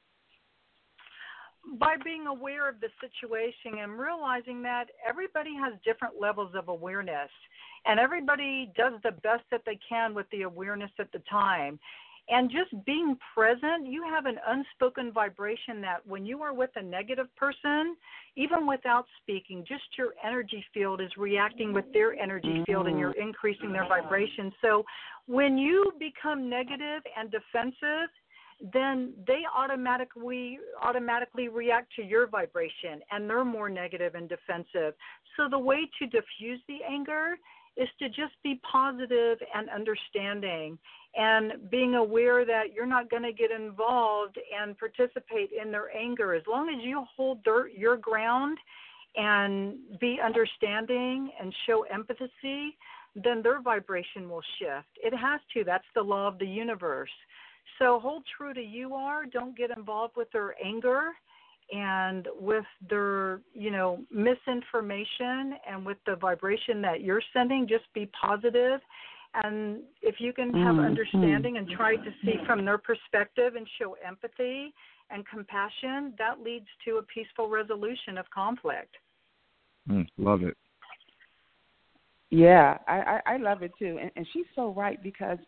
by 1.79 1.97
being 2.05 2.27
aware 2.27 2.69
of 2.69 2.77
the 2.81 2.89
situation 3.01 3.79
and 3.81 3.99
realizing 3.99 4.63
that 4.63 4.87
everybody 5.07 5.55
has 5.55 5.73
different 5.85 6.21
levels 6.21 6.53
of 6.55 6.69
awareness 6.69 7.31
and 7.87 7.99
everybody 7.99 8.71
does 8.77 8.93
the 9.03 9.13
best 9.23 9.43
that 9.51 9.63
they 9.67 9.79
can 9.89 10.15
with 10.15 10.27
the 10.31 10.43
awareness 10.43 10.91
at 10.99 11.11
the 11.13 11.21
time 11.31 11.79
and 12.29 12.51
just 12.51 12.85
being 12.85 13.17
present 13.35 13.87
you 13.87 14.03
have 14.03 14.27
an 14.27 14.37
unspoken 14.49 15.13
vibration 15.13 15.81
that 15.81 16.07
when 16.07 16.25
you 16.25 16.43
are 16.43 16.55
with 16.55 16.71
a 16.77 16.83
negative 16.83 17.27
person 17.37 17.97
even 18.37 18.67
without 18.67 19.07
speaking 19.21 19.65
just 19.67 19.85
your 19.97 20.15
energy 20.25 20.65
field 20.73 21.01
is 21.01 21.11
reacting 21.17 21.73
with 21.73 21.85
their 21.93 22.15
energy 22.15 22.63
field 22.67 22.87
and 22.87 22.99
you're 22.99 23.11
mm-hmm. 23.11 23.29
increasing 23.29 23.73
their 23.73 23.87
vibration 23.89 24.53
so 24.63 24.85
when 25.27 25.59
you 25.59 25.93
become 25.99 26.49
negative 26.49 27.03
and 27.19 27.31
defensive 27.31 28.11
then 28.73 29.13
they 29.27 29.43
automatically 29.55 30.59
automatically 30.83 31.49
react 31.49 31.93
to 31.97 32.03
your 32.03 32.27
vibration 32.27 33.01
and 33.11 33.29
they're 33.29 33.45
more 33.45 33.69
negative 33.69 34.15
and 34.15 34.29
defensive. 34.29 34.95
So 35.37 35.49
the 35.51 35.59
way 35.59 35.89
to 35.99 36.07
diffuse 36.07 36.61
the 36.69 36.79
anger 36.89 37.35
is 37.77 37.89
to 37.99 38.09
just 38.09 38.35
be 38.43 38.61
positive 38.71 39.39
and 39.55 39.69
understanding 39.69 40.79
and 41.17 41.71
being 41.71 41.95
aware 41.95 42.45
that 42.45 42.73
you're 42.75 42.87
not 42.87 43.11
going 43.11 43.23
to 43.23 43.33
get 43.33 43.51
involved 43.51 44.39
and 44.61 44.77
participate 44.79 45.51
in 45.53 45.71
their 45.71 45.95
anger. 45.97 46.35
As 46.35 46.43
long 46.47 46.69
as 46.69 46.85
you 46.85 47.05
hold 47.17 47.39
their, 47.45 47.69
your 47.69 47.97
ground 47.97 48.59
and 49.17 49.77
be 50.01 50.19
understanding 50.25 51.31
and 51.41 51.55
show 51.67 51.83
empathy 51.93 52.77
then 53.15 53.43
their 53.43 53.61
vibration 53.61 54.29
will 54.29 54.43
shift. 54.59 54.89
It 54.97 55.15
has 55.17 55.41
to. 55.55 55.65
That's 55.65 55.85
the 55.95 56.03
law 56.03 56.27
of 56.27 56.39
the 56.39 56.47
universe. 56.47 57.11
So 57.79 58.01
hold 58.01 58.25
true 58.37 58.55
to 58.55 58.61
you 58.61 58.95
are. 58.95 59.25
Don't 59.25 59.57
get 59.57 59.71
involved 59.77 60.17
with 60.17 60.31
their 60.33 60.55
anger 60.65 61.13
and 61.73 62.29
with 62.39 62.65
their, 62.89 63.41
you 63.53 63.71
know, 63.71 64.01
misinformation 64.11 65.55
and 65.69 65.85
with 65.85 65.99
the 66.07 66.17
vibration 66.17 66.83
that 66.83 67.01
you're 67.01 67.23
sending. 67.33 67.67
Just 67.69 67.85
be. 67.95 68.11
And 69.43 69.81
if 70.01 70.17
you 70.19 70.33
can 70.33 70.53
have 70.55 70.77
mm-hmm. 70.77 70.85
understanding 70.85 71.57
and 71.57 71.69
try 71.69 71.97
to 71.97 72.11
see 72.25 72.35
from 72.47 72.65
their 72.65 72.79
perspective 72.79 73.57
and 73.57 73.67
show 73.81 73.97
empathy 74.07 74.73
and 75.11 75.27
compassion, 75.27 76.15
that 76.19 76.41
leads 76.41 76.67
to 76.85 76.99
a 76.99 77.03
peaceful 77.03 77.49
resolution 77.49 78.17
of 78.17 78.27
conflict. 78.31 78.95
Mm, 79.91 80.07
love 80.19 80.43
it. 80.43 80.57
Yeah, 82.31 82.79
I, 82.89 83.21
I, 83.27 83.35
I 83.35 83.37
love 83.37 83.63
it 83.63 83.73
too, 83.79 83.99
and, 84.01 84.11
and 84.17 84.27
she's 84.33 84.47
so 84.57 84.73
right 84.73 85.01
because 85.03 85.39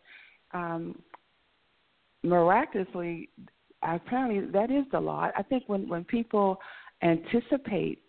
um, 0.53 0.97
miraculously, 2.23 3.29
apparently 3.83 4.49
that 4.51 4.71
is 4.71 4.85
the 4.91 4.99
law. 4.99 5.29
I 5.35 5.43
think 5.43 5.63
when 5.67 5.87
when 5.87 6.03
people 6.03 6.59
anticipate 7.03 8.01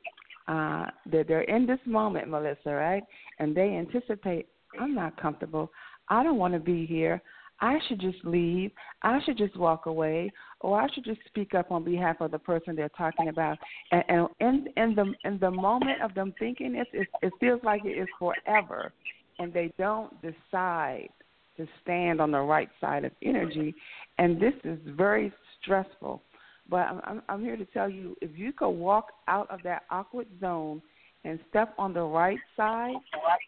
uh, 0.49 0.87
that 1.13 1.29
they're 1.29 1.43
in 1.43 1.67
this 1.67 1.81
moment, 1.85 2.29
Melissa, 2.29 2.71
right, 2.71 3.03
and 3.39 3.55
they 3.55 3.71
anticipate, 3.77 4.49
I'm 4.81 4.95
not 4.95 5.21
comfortable. 5.21 5.71
I 6.09 6.23
don't 6.23 6.39
want 6.39 6.55
to 6.55 6.61
be 6.61 6.87
here. 6.87 7.21
I 7.61 7.79
should 7.89 8.01
just 8.01 8.25
leave. 8.25 8.71
I 9.03 9.19
should 9.25 9.37
just 9.37 9.57
walk 9.57 9.87
away, 9.87 10.33
or 10.61 10.81
I 10.81 10.87
should 10.93 11.05
just 11.05 11.21
speak 11.27 11.55
up 11.55 11.71
on 11.71 11.85
behalf 11.85 12.21
of 12.21 12.31
the 12.31 12.39
person 12.39 12.77
they're 12.77 12.89
talking 12.91 13.29
about. 13.29 13.59
And, 13.91 14.05
and 14.09 14.29
in, 14.41 14.83
in 14.83 14.95
the 14.95 15.15
in 15.25 15.39
the 15.39 15.51
moment 15.51 16.01
of 16.03 16.15
them 16.15 16.33
thinking 16.39 16.77
it, 16.77 16.87
it, 16.93 17.09
it 17.21 17.33
feels 17.41 17.61
like 17.65 17.85
it 17.85 17.99
is 17.99 18.09
forever, 18.19 18.93
and 19.39 19.53
they 19.53 19.73
don't 19.77 20.15
decide 20.23 21.09
to 21.57 21.67
stand 21.83 22.21
on 22.21 22.31
the 22.31 22.41
right 22.41 22.71
side 22.81 23.05
of 23.05 23.13
energy, 23.23 23.75
and 24.19 24.41
this 24.41 24.55
is 24.65 24.79
very 24.97 25.33
stressful. 25.69 26.23
But 26.71 26.87
I'm, 27.05 27.23
I'm 27.29 27.43
here 27.43 27.57
to 27.57 27.65
tell 27.67 27.89
you, 27.89 28.17
if 28.21 28.31
you 28.37 28.53
could 28.53 28.71
walk 28.71 29.13
out 29.27 29.51
of 29.51 29.61
that 29.65 29.83
awkward 29.91 30.27
zone 30.41 30.83
and 31.25 31.39
step 31.49 31.75
on 31.79 31.93
the 31.95 32.03
right 32.03 32.39
side 32.57 32.95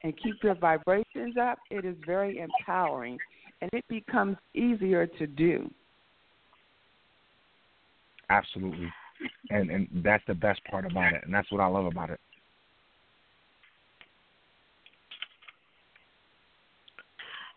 and 0.02 0.14
keep 0.22 0.36
your 0.42 0.54
vibrations 0.54 1.36
up, 1.40 1.58
it 1.70 1.84
is 1.84 1.96
very 2.06 2.38
empowering, 2.38 3.18
and 3.60 3.70
it 3.72 3.84
becomes 3.88 4.36
easier 4.54 5.06
to 5.06 5.26
do. 5.26 5.70
Absolutely, 8.30 8.88
and 9.50 9.70
and 9.70 9.88
that's 10.04 10.22
the 10.26 10.34
best 10.34 10.60
part 10.70 10.86
about 10.86 11.12
it, 11.12 11.22
and 11.24 11.34
that's 11.34 11.50
what 11.50 11.60
I 11.60 11.66
love 11.66 11.86
about 11.86 12.10
it. 12.10 12.20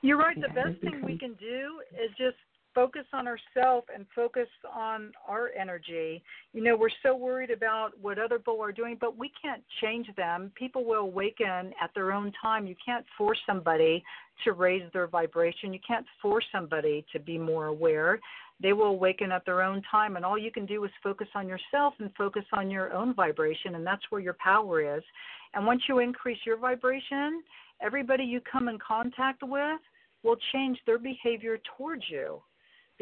You're 0.02 0.18
right. 0.18 0.36
The 0.36 0.50
best 0.50 0.82
thing 0.82 1.02
we 1.06 1.18
can 1.18 1.36
do 1.40 1.80
is 1.94 2.10
just 2.18 2.36
focus 2.74 3.06
on 3.14 3.28
ourselves 3.28 3.88
and 3.94 4.06
focus 4.16 4.48
on 4.74 5.12
our 5.28 5.50
energy. 5.60 6.24
You 6.54 6.64
know, 6.64 6.76
we're 6.76 6.90
so 7.02 7.16
worried 7.16 7.52
about 7.52 7.92
what 8.02 8.20
other 8.20 8.38
people 8.38 8.62
are 8.62 8.72
doing, 8.72 8.98
but 9.00 9.18
we 9.18 9.32
can't 9.42 9.64
change 9.82 10.08
them. 10.16 10.52
People 10.56 10.86
will 10.86 11.02
awaken 11.02 11.74
at 11.82 11.92
their 11.94 12.12
own 12.12 12.32
time. 12.42 12.68
You 12.68 12.76
can't 12.84 13.06
force 13.18 13.40
somebody 13.46 14.04
to 14.44 14.54
raise 14.54 14.84
their 14.94 15.08
vibration. 15.08 15.74
You 15.74 15.80
can't 15.86 16.06
force 16.22 16.46
somebody 16.52 17.06
to 17.14 17.20
be 17.20 17.38
more 17.38 17.68
aware. 17.68 18.20
They 18.62 18.74
will 18.74 18.88
awaken 18.88 19.32
at 19.32 19.46
their 19.46 19.62
own 19.62 19.82
time, 19.90 20.16
and 20.16 20.24
all 20.24 20.38
you 20.38 20.52
can 20.52 20.66
do 20.66 20.84
is 20.86 20.92
focus 21.02 21.28
on 21.36 21.48
yourself 21.48 21.96
and 22.00 22.10
focus 22.16 22.46
on 22.54 22.70
your 22.70 22.94
own 22.94 23.14
vibration, 23.14 23.76
and 23.76 23.86
that's 23.86 24.04
where 24.10 24.22
your 24.22 24.38
power 24.42 24.98
is. 24.98 25.04
And 25.54 25.66
once 25.66 25.82
you 25.90 26.00
increase 26.00 26.40
your 26.46 26.58
vibration, 26.58 27.44
everybody 27.82 28.24
you 28.24 28.40
come 28.42 28.70
in 28.70 28.78
contact 28.80 29.44
with 29.44 29.82
will 30.24 30.38
change 30.54 30.80
their 30.86 31.00
behavior 31.00 31.60
towards 31.78 32.04
you 32.10 32.42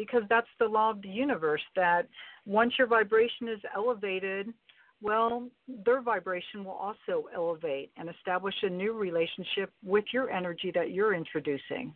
because 0.02 0.22
that's 0.28 0.48
the 0.58 0.66
law 0.66 0.90
of 0.90 1.00
the 1.02 1.08
universe 1.08 1.62
that 1.76 2.08
once 2.44 2.72
your 2.76 2.88
vibration 2.88 3.48
is 3.48 3.60
elevated 3.76 4.52
well 5.00 5.48
their 5.84 6.02
vibration 6.02 6.64
will 6.64 6.72
also 6.72 7.28
elevate 7.34 7.90
and 7.96 8.08
establish 8.08 8.54
a 8.62 8.68
new 8.68 8.92
relationship 8.92 9.70
with 9.84 10.04
your 10.12 10.28
energy 10.30 10.72
that 10.74 10.90
you're 10.90 11.14
introducing 11.14 11.94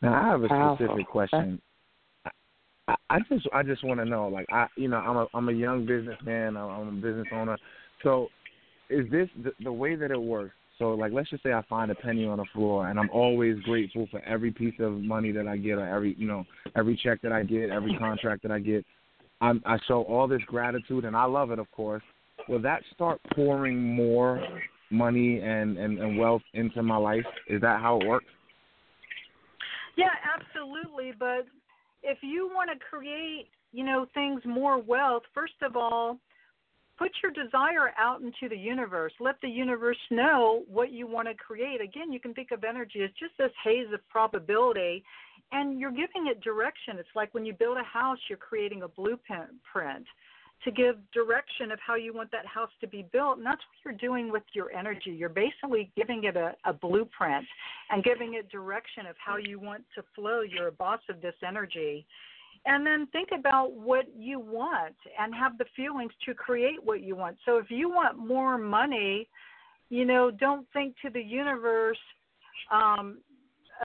now 0.00 0.14
i 0.14 0.26
have 0.26 0.42
a 0.42 0.76
specific 0.76 1.06
question 1.06 1.60
I, 2.86 2.94
I 3.08 3.18
just 3.30 3.48
I 3.52 3.62
just 3.62 3.82
want 3.82 3.98
to 4.00 4.04
know, 4.04 4.28
like 4.28 4.44
I, 4.52 4.66
you 4.76 4.88
know, 4.88 4.98
I'm 4.98 5.16
a 5.16 5.26
I'm 5.32 5.48
a 5.48 5.52
young 5.52 5.86
businessman. 5.86 6.54
I'm 6.54 6.88
a 6.88 6.92
business 6.92 7.26
owner. 7.32 7.56
So, 8.02 8.28
is 8.90 9.10
this 9.10 9.26
the, 9.42 9.52
the 9.62 9.72
way 9.72 9.94
that 9.94 10.10
it 10.10 10.20
works? 10.20 10.54
So, 10.78 10.90
like, 10.90 11.12
let's 11.12 11.30
just 11.30 11.42
say 11.42 11.52
I 11.52 11.62
find 11.68 11.90
a 11.90 11.94
penny 11.94 12.26
on 12.26 12.38
the 12.38 12.44
floor, 12.52 12.88
and 12.88 12.98
I'm 12.98 13.10
always 13.10 13.58
grateful 13.60 14.08
for 14.10 14.20
every 14.22 14.50
piece 14.50 14.74
of 14.80 14.92
money 14.94 15.30
that 15.30 15.46
I 15.46 15.56
get, 15.56 15.78
or 15.78 15.86
every, 15.86 16.14
you 16.18 16.26
know, 16.26 16.44
every 16.76 16.98
check 17.00 17.22
that 17.22 17.32
I 17.32 17.44
get, 17.44 17.70
every 17.70 17.96
contract 17.96 18.42
that 18.42 18.50
I 18.50 18.58
get. 18.58 18.84
I'm, 19.40 19.62
I 19.64 19.78
show 19.86 20.02
all 20.02 20.26
this 20.26 20.42
gratitude, 20.46 21.04
and 21.04 21.16
I 21.16 21.24
love 21.24 21.52
it, 21.52 21.58
of 21.60 21.70
course. 21.70 22.02
Will 22.48 22.60
that 22.62 22.82
start 22.92 23.20
pouring 23.34 23.80
more 23.80 24.42
money 24.90 25.40
and, 25.40 25.78
and, 25.78 25.98
and 25.98 26.18
wealth 26.18 26.42
into 26.54 26.82
my 26.82 26.96
life? 26.96 27.24
Is 27.48 27.60
that 27.60 27.80
how 27.80 28.00
it 28.00 28.06
works? 28.06 28.26
Yeah, 29.96 30.10
absolutely. 30.24 31.12
But 31.18 31.46
if 32.02 32.18
you 32.22 32.50
want 32.52 32.70
to 32.72 32.78
create, 32.90 33.46
you 33.72 33.84
know, 33.84 34.06
things 34.12 34.40
more 34.44 34.80
wealth, 34.80 35.22
first 35.32 35.54
of 35.62 35.76
all, 35.76 36.18
put 36.98 37.10
your 37.22 37.32
desire 37.32 37.92
out 37.98 38.20
into 38.20 38.48
the 38.48 38.56
universe. 38.56 39.12
Let 39.20 39.40
the 39.40 39.48
universe 39.48 39.98
know 40.10 40.62
what 40.68 40.92
you 40.92 41.06
want 41.06 41.28
to 41.28 41.34
create. 41.34 41.80
Again, 41.80 42.12
you 42.12 42.20
can 42.20 42.34
think 42.34 42.50
of 42.52 42.64
energy 42.64 43.02
as 43.02 43.10
just 43.18 43.32
this 43.38 43.50
haze 43.62 43.92
of 43.92 44.06
probability 44.08 45.04
and 45.52 45.78
you're 45.78 45.90
giving 45.90 46.26
it 46.26 46.40
direction. 46.40 46.98
It's 46.98 47.08
like 47.14 47.32
when 47.32 47.44
you 47.44 47.52
build 47.52 47.76
a 47.78 47.84
house, 47.84 48.18
you're 48.28 48.38
creating 48.38 48.82
a 48.82 48.88
blueprint 48.88 50.06
to 50.64 50.70
give 50.70 50.96
direction 51.12 51.70
of 51.70 51.78
how 51.86 51.94
you 51.94 52.14
want 52.14 52.30
that 52.32 52.46
house 52.46 52.70
to 52.80 52.86
be 52.86 53.06
built. 53.12 53.36
And 53.36 53.46
that's 53.46 53.60
what 53.60 53.84
you're 53.84 53.98
doing 53.98 54.32
with 54.32 54.44
your 54.54 54.72
energy. 54.72 55.10
You're 55.10 55.28
basically 55.28 55.92
giving 55.96 56.24
it 56.24 56.36
a, 56.36 56.54
a 56.64 56.72
blueprint 56.72 57.44
and 57.90 58.02
giving 58.02 58.34
it 58.34 58.50
direction 58.50 59.06
of 59.06 59.14
how 59.24 59.36
you 59.36 59.60
want 59.60 59.84
to 59.94 60.02
flow. 60.14 60.40
You're 60.40 60.68
a 60.68 60.72
boss 60.72 61.00
of 61.10 61.20
this 61.20 61.34
energy 61.46 62.06
and 62.66 62.86
then 62.86 63.06
think 63.12 63.28
about 63.38 63.72
what 63.72 64.06
you 64.16 64.38
want 64.40 64.94
and 65.18 65.34
have 65.34 65.58
the 65.58 65.66
feelings 65.76 66.12
to 66.24 66.34
create 66.34 66.82
what 66.82 67.02
you 67.02 67.14
want. 67.14 67.36
So 67.44 67.58
if 67.58 67.70
you 67.70 67.90
want 67.90 68.18
more 68.18 68.56
money, 68.56 69.28
you 69.90 70.04
know, 70.04 70.30
don't 70.30 70.66
think 70.72 70.94
to 71.02 71.10
the 71.10 71.20
universe, 71.20 71.98
um, 72.72 73.18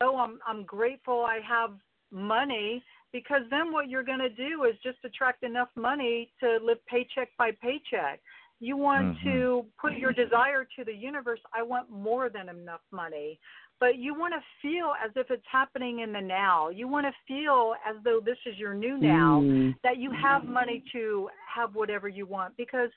oh, 0.01 0.17
I'm 0.17 0.39
I'm 0.47 0.63
grateful 0.63 1.25
I 1.25 1.39
have 1.47 1.71
money 2.11 2.83
because 3.11 3.41
then 3.49 3.71
what 3.71 3.89
you're 3.89 4.03
going 4.03 4.19
to 4.19 4.29
do 4.29 4.63
is 4.63 4.75
just 4.83 4.97
attract 5.03 5.43
enough 5.43 5.69
money 5.75 6.31
to 6.39 6.59
live 6.63 6.77
paycheck 6.85 7.29
by 7.37 7.51
paycheck. 7.51 8.21
You 8.59 8.77
want 8.77 9.17
mm-hmm. 9.17 9.29
to 9.29 9.65
put 9.79 9.93
your 9.93 10.11
desire 10.11 10.67
to 10.77 10.83
the 10.83 10.93
universe. 10.93 11.39
I 11.53 11.63
want 11.63 11.89
more 11.89 12.29
than 12.29 12.49
enough 12.49 12.81
money 12.91 13.39
but 13.79 13.97
you 13.97 14.13
want 14.13 14.33
to 14.33 14.41
feel 14.61 14.91
as 15.03 15.11
if 15.15 15.31
it's 15.31 15.45
happening 15.49 15.99
in 15.99 16.11
the 16.11 16.19
now. 16.19 16.69
You 16.69 16.87
want 16.87 17.05
to 17.05 17.13
feel 17.27 17.75
as 17.87 17.95
though 18.03 18.19
this 18.23 18.37
is 18.45 18.57
your 18.57 18.73
new 18.73 18.97
now, 18.97 19.41
mm. 19.41 19.73
that 19.83 19.97
you 19.97 20.11
have 20.11 20.43
money 20.43 20.83
to 20.91 21.29
have 21.55 21.75
whatever 21.75 22.09
you 22.09 22.25
want 22.25 22.55
because 22.57 22.89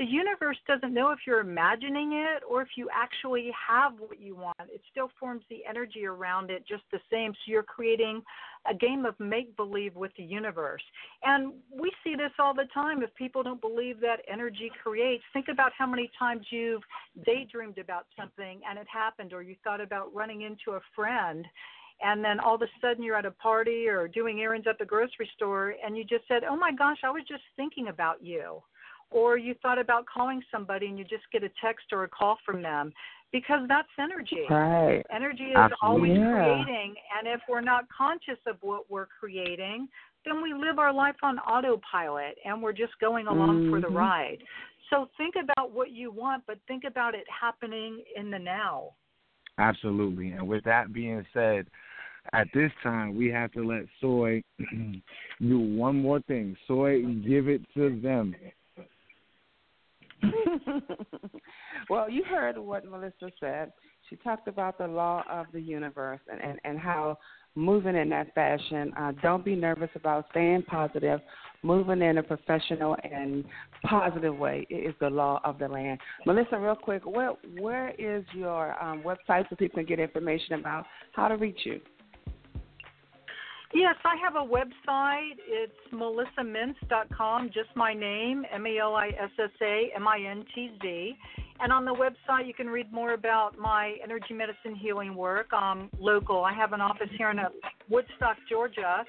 the 0.00 0.06
universe 0.06 0.56
doesn't 0.66 0.94
know 0.94 1.10
if 1.10 1.18
you're 1.26 1.40
imagining 1.40 2.12
it 2.14 2.42
or 2.48 2.62
if 2.62 2.68
you 2.74 2.88
actually 2.90 3.52
have 3.68 3.92
what 3.98 4.18
you 4.18 4.34
want. 4.34 4.56
It 4.60 4.80
still 4.90 5.10
forms 5.20 5.42
the 5.50 5.60
energy 5.68 6.06
around 6.06 6.50
it 6.50 6.64
just 6.66 6.84
the 6.90 7.00
same. 7.12 7.32
So 7.32 7.52
you're 7.52 7.62
creating 7.62 8.22
a 8.68 8.74
game 8.74 9.04
of 9.04 9.14
make 9.20 9.54
believe 9.58 9.94
with 9.96 10.10
the 10.16 10.22
universe. 10.22 10.80
And 11.22 11.52
we 11.70 11.92
see 12.02 12.14
this 12.14 12.32
all 12.38 12.54
the 12.54 12.64
time. 12.72 13.02
If 13.02 13.14
people 13.14 13.42
don't 13.42 13.60
believe 13.60 14.00
that 14.00 14.20
energy 14.26 14.72
creates, 14.82 15.22
think 15.34 15.48
about 15.50 15.72
how 15.76 15.86
many 15.86 16.10
times 16.18 16.46
you've 16.48 16.82
daydreamed 17.26 17.76
about 17.76 18.06
something 18.18 18.62
and 18.66 18.78
it 18.78 18.86
happened, 18.90 19.34
or 19.34 19.42
you 19.42 19.54
thought 19.62 19.82
about 19.82 20.14
running 20.14 20.42
into 20.42 20.78
a 20.78 20.80
friend 20.96 21.44
and 22.02 22.24
then 22.24 22.40
all 22.40 22.54
of 22.54 22.62
a 22.62 22.66
sudden 22.80 23.04
you're 23.04 23.16
at 23.16 23.26
a 23.26 23.30
party 23.30 23.86
or 23.86 24.08
doing 24.08 24.40
errands 24.40 24.66
at 24.66 24.78
the 24.78 24.86
grocery 24.86 25.28
store 25.36 25.74
and 25.84 25.94
you 25.94 26.04
just 26.04 26.26
said, 26.26 26.44
"Oh 26.44 26.56
my 26.56 26.72
gosh, 26.72 27.00
I 27.04 27.10
was 27.10 27.24
just 27.28 27.42
thinking 27.56 27.88
about 27.88 28.22
you." 28.22 28.62
Or 29.10 29.36
you 29.36 29.54
thought 29.60 29.78
about 29.78 30.06
calling 30.06 30.40
somebody 30.52 30.86
and 30.86 30.98
you 30.98 31.04
just 31.04 31.24
get 31.32 31.42
a 31.42 31.50
text 31.62 31.86
or 31.92 32.04
a 32.04 32.08
call 32.08 32.38
from 32.46 32.62
them 32.62 32.92
because 33.32 33.60
that's 33.68 33.88
energy. 33.98 34.46
Right. 34.48 35.02
Energy 35.14 35.50
is 35.50 35.56
Absolutely. 35.56 35.78
always 35.82 36.18
yeah. 36.18 36.64
creating 36.64 36.94
and 37.18 37.28
if 37.28 37.40
we're 37.48 37.60
not 37.60 37.84
conscious 37.96 38.38
of 38.46 38.56
what 38.60 38.90
we're 38.90 39.06
creating, 39.06 39.88
then 40.24 40.42
we 40.42 40.52
live 40.52 40.78
our 40.78 40.92
life 40.92 41.16
on 41.22 41.38
autopilot 41.38 42.36
and 42.44 42.62
we're 42.62 42.72
just 42.72 42.92
going 43.00 43.26
along 43.26 43.62
mm-hmm. 43.62 43.70
for 43.70 43.80
the 43.80 43.88
ride. 43.88 44.38
So 44.90 45.08
think 45.16 45.34
about 45.42 45.72
what 45.72 45.92
you 45.92 46.10
want, 46.10 46.44
but 46.46 46.58
think 46.66 46.84
about 46.84 47.14
it 47.14 47.24
happening 47.28 48.02
in 48.16 48.30
the 48.30 48.38
now. 48.38 48.90
Absolutely. 49.58 50.30
And 50.30 50.46
with 50.48 50.64
that 50.64 50.92
being 50.92 51.24
said, 51.32 51.66
at 52.32 52.48
this 52.52 52.70
time 52.82 53.16
we 53.16 53.28
have 53.28 53.52
to 53.52 53.66
let 53.66 53.82
Soy 54.00 54.42
do 55.40 55.58
one 55.58 56.02
more 56.02 56.20
thing. 56.22 56.56
Soy, 56.66 57.02
give 57.26 57.48
it 57.48 57.62
to 57.74 58.00
them. 58.00 58.34
well, 61.90 62.08
you 62.10 62.24
heard 62.24 62.58
what 62.58 62.84
Melissa 62.84 63.30
said. 63.38 63.72
She 64.08 64.16
talked 64.16 64.48
about 64.48 64.78
the 64.78 64.86
law 64.86 65.22
of 65.30 65.46
the 65.52 65.60
universe 65.60 66.20
and, 66.30 66.40
and, 66.40 66.58
and 66.64 66.78
how 66.78 67.18
moving 67.56 67.96
in 67.96 68.08
that 68.10 68.32
fashion, 68.34 68.92
uh, 68.96 69.12
don't 69.22 69.44
be 69.44 69.56
nervous 69.56 69.90
about 69.94 70.26
staying 70.30 70.62
positive, 70.62 71.20
moving 71.62 72.00
in 72.00 72.18
a 72.18 72.22
professional 72.22 72.96
and 73.02 73.44
positive 73.84 74.36
way 74.36 74.66
is 74.70 74.94
the 75.00 75.10
law 75.10 75.40
of 75.44 75.58
the 75.58 75.66
land. 75.66 75.98
Melissa, 76.26 76.58
real 76.58 76.76
quick, 76.76 77.04
where, 77.04 77.32
where 77.58 77.90
is 77.98 78.24
your 78.32 78.80
um, 78.82 79.02
website 79.02 79.48
so 79.50 79.56
people 79.56 79.78
can 79.78 79.86
get 79.86 79.98
information 79.98 80.60
about 80.60 80.86
how 81.12 81.28
to 81.28 81.36
reach 81.36 81.60
you? 81.64 81.80
Yes, 83.72 83.94
I 84.04 84.16
have 84.22 84.34
a 84.34 84.46
website. 84.46 85.36
It's 85.46 85.72
melissamintz.com, 85.92 87.50
just 87.54 87.68
my 87.76 87.94
name, 87.94 88.44
M 88.52 88.66
E 88.66 88.78
L 88.78 88.96
I 88.96 89.08
S 89.08 89.30
S 89.38 89.50
A 89.62 89.90
M 89.94 90.08
I 90.08 90.18
N 90.28 90.44
T 90.54 90.70
Z. 90.82 91.16
And 91.60 91.72
on 91.72 91.84
the 91.84 91.92
website, 91.92 92.48
you 92.48 92.54
can 92.54 92.66
read 92.68 92.92
more 92.92 93.12
about 93.12 93.58
my 93.58 93.96
energy 94.02 94.34
medicine 94.34 94.74
healing 94.74 95.14
work. 95.14 95.48
I'm 95.52 95.90
local. 96.00 96.42
I 96.42 96.52
have 96.54 96.72
an 96.72 96.80
office 96.80 97.10
here 97.16 97.30
in 97.30 97.38
uh, 97.38 97.50
Woodstock, 97.88 98.36
Georgia, 98.48 99.04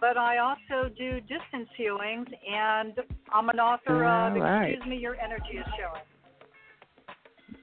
but 0.00 0.16
I 0.16 0.38
also 0.38 0.90
do 0.98 1.20
distance 1.20 1.68
healings, 1.76 2.26
and 2.50 2.94
I'm 3.32 3.48
an 3.48 3.60
author 3.60 4.04
of 4.04 4.34
right. 4.34 4.70
Excuse 4.70 4.90
Me, 4.90 4.96
Your 4.96 5.16
Energy 5.16 5.56
is 5.58 5.66
Showing. 5.78 6.02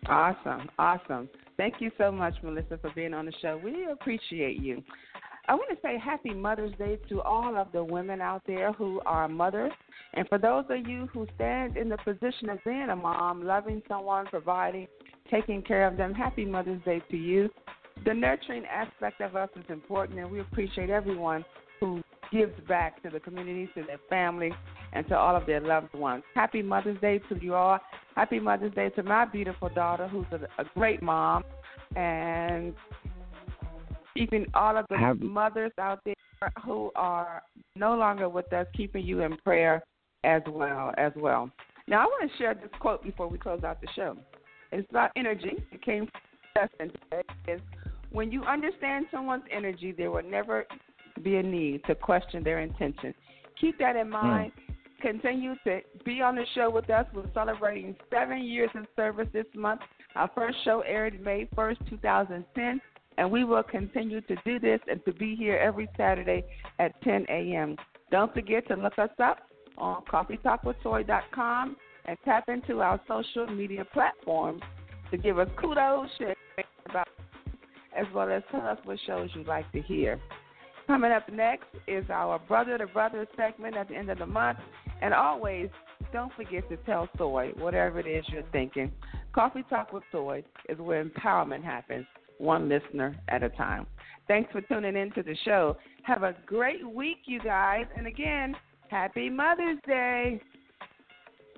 Awesome, 0.07 0.69
awesome. 0.79 1.29
Thank 1.57 1.75
you 1.79 1.91
so 1.97 2.11
much, 2.11 2.33
Melissa, 2.41 2.79
for 2.81 2.89
being 2.95 3.13
on 3.13 3.27
the 3.27 3.33
show. 3.41 3.61
We 3.63 3.85
appreciate 3.91 4.59
you. 4.59 4.81
I 5.47 5.53
want 5.53 5.69
to 5.71 5.77
say 5.81 5.97
happy 5.97 6.33
Mother's 6.33 6.73
Day 6.77 6.99
to 7.09 7.21
all 7.21 7.57
of 7.57 7.71
the 7.71 7.83
women 7.83 8.21
out 8.21 8.43
there 8.45 8.71
who 8.73 9.01
are 9.05 9.27
mothers. 9.27 9.71
And 10.13 10.27
for 10.27 10.37
those 10.37 10.65
of 10.69 10.87
you 10.87 11.07
who 11.13 11.27
stand 11.35 11.77
in 11.77 11.89
the 11.89 11.97
position 11.97 12.49
of 12.49 12.59
being 12.63 12.89
a 12.89 12.95
mom, 12.95 13.43
loving 13.45 13.81
someone, 13.87 14.25
providing, 14.27 14.87
taking 15.29 15.61
care 15.61 15.87
of 15.87 15.97
them, 15.97 16.13
happy 16.13 16.45
Mother's 16.45 16.81
Day 16.83 17.01
to 17.09 17.17
you. 17.17 17.49
The 18.05 18.13
nurturing 18.13 18.65
aspect 18.65 19.21
of 19.21 19.35
us 19.35 19.49
is 19.55 19.65
important, 19.69 20.19
and 20.19 20.31
we 20.31 20.39
appreciate 20.39 20.89
everyone 20.89 21.45
who 21.79 22.01
gives 22.31 22.53
back 22.67 23.01
to 23.03 23.09
the 23.09 23.19
community, 23.19 23.69
to 23.75 23.83
their 23.83 23.99
family, 24.09 24.51
and 24.93 25.07
to 25.07 25.17
all 25.17 25.35
of 25.35 25.45
their 25.45 25.59
loved 25.59 25.93
ones. 25.93 26.23
Happy 26.33 26.61
Mother's 26.61 26.99
Day 27.01 27.19
to 27.29 27.37
you 27.41 27.55
all. 27.55 27.79
Happy 28.15 28.39
Mother's 28.39 28.73
Day 28.73 28.89
to 28.89 29.03
my 29.03 29.25
beautiful 29.25 29.69
daughter, 29.69 30.07
who's 30.07 30.25
a, 30.57 30.65
great 30.75 31.01
mom. 31.01 31.43
And 31.95 32.73
keeping 34.15 34.45
all 34.53 34.77
of 34.77 34.85
the 34.89 34.97
Have, 34.97 35.19
mothers 35.19 35.71
out 35.79 35.99
there 36.05 36.15
who 36.63 36.91
are 36.95 37.41
no 37.75 37.95
longer 37.95 38.29
with 38.29 38.51
us, 38.53 38.65
keeping 38.75 39.05
you 39.05 39.21
in 39.21 39.37
prayer 39.37 39.83
as 40.23 40.41
well 40.47 40.93
as 40.97 41.11
well. 41.15 41.49
Now 41.87 42.01
I 42.01 42.05
want 42.05 42.31
to 42.31 42.37
share 42.37 42.53
this 42.53 42.69
quote 42.79 43.03
before 43.03 43.27
we 43.27 43.37
close 43.37 43.63
out 43.63 43.81
the 43.81 43.87
show. 43.95 44.17
It's 44.71 44.89
about 44.89 45.11
energy. 45.15 45.63
It 45.71 45.81
came 45.81 46.07
from 46.07 46.69
Justin 46.69 46.91
today. 47.03 47.23
Is 47.47 47.61
when 48.11 48.31
you 48.31 48.43
understand 48.43 49.07
someone's 49.11 49.43
energy, 49.51 49.91
there 49.91 50.11
will 50.11 50.23
never 50.23 50.65
be 51.23 51.37
a 51.37 51.43
need 51.43 51.83
to 51.85 51.95
question 51.95 52.43
their 52.43 52.59
intention. 52.59 53.13
Keep 53.59 53.79
that 53.79 53.95
in 53.95 54.09
mind. 54.09 54.51
Mm. 54.51 54.75
Continue 55.01 55.55
to 55.63 55.81
be 56.05 56.21
on 56.21 56.35
the 56.35 56.45
show 56.53 56.69
with 56.69 56.89
us. 56.89 57.05
We're 57.13 57.31
celebrating 57.33 57.95
seven 58.11 58.43
years 58.43 58.69
of 58.75 58.85
service 58.95 59.27
this 59.33 59.45
month. 59.55 59.81
Our 60.15 60.29
first 60.35 60.57
show 60.63 60.81
aired 60.81 61.23
May 61.23 61.47
1st, 61.55 61.89
2010 61.89 62.81
and 63.21 63.29
we 63.29 63.43
will 63.43 63.61
continue 63.61 64.19
to 64.21 64.35
do 64.43 64.59
this 64.59 64.79
and 64.89 64.99
to 65.05 65.13
be 65.13 65.35
here 65.35 65.55
every 65.55 65.87
Saturday 65.95 66.43
at 66.79 66.99
10 67.03 67.27
a.m. 67.29 67.75
Don't 68.09 68.33
forget 68.33 68.67
to 68.67 68.75
look 68.75 68.97
us 68.97 69.11
up 69.23 69.37
on 69.77 70.03
coffeetalkwithsoy.com 70.11 71.75
and 72.05 72.17
tap 72.25 72.49
into 72.49 72.81
our 72.81 72.99
social 73.07 73.45
media 73.45 73.85
platforms 73.93 74.63
to 75.11 75.17
give 75.17 75.37
us 75.37 75.47
kudos, 75.55 76.09
share 76.17 76.35
about, 76.89 77.07
as 77.95 78.07
well 78.11 78.27
as 78.27 78.41
tell 78.49 78.65
us 78.65 78.79
what 78.85 78.97
shows 79.05 79.29
you'd 79.35 79.45
like 79.45 79.71
to 79.71 79.83
hear. 79.83 80.19
Coming 80.87 81.11
up 81.11 81.31
next 81.31 81.67
is 81.87 82.03
our 82.09 82.39
Brother 82.39 82.79
to 82.79 82.87
Brother 82.87 83.27
segment 83.37 83.77
at 83.77 83.87
the 83.87 83.95
end 83.95 84.09
of 84.09 84.17
the 84.17 84.25
month. 84.25 84.57
And 84.99 85.13
always, 85.13 85.69
don't 86.11 86.33
forget 86.33 86.67
to 86.69 86.77
tell 86.87 87.07
Soy 87.19 87.51
whatever 87.59 87.99
it 87.99 88.07
is 88.07 88.25
you're 88.29 88.41
thinking. 88.51 88.91
Coffee 89.31 89.63
Talk 89.69 89.93
with 89.93 90.03
Soy 90.11 90.43
is 90.67 90.79
where 90.79 91.05
empowerment 91.05 91.63
happens 91.63 92.07
one 92.41 92.67
listener 92.67 93.15
at 93.29 93.43
a 93.43 93.49
time. 93.49 93.85
Thanks 94.27 94.51
for 94.51 94.61
tuning 94.61 94.95
in 94.95 95.11
to 95.11 95.23
the 95.23 95.35
show. 95.45 95.77
Have 96.03 96.23
a 96.23 96.35
great 96.45 96.87
week, 96.87 97.19
you 97.25 97.39
guys. 97.39 97.85
And 97.95 98.07
again, 98.07 98.55
happy 98.89 99.29
Mother's 99.29 99.79
Day. 99.87 100.41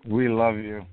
We 0.05 0.27
love 0.27 0.57
you. 0.57 0.85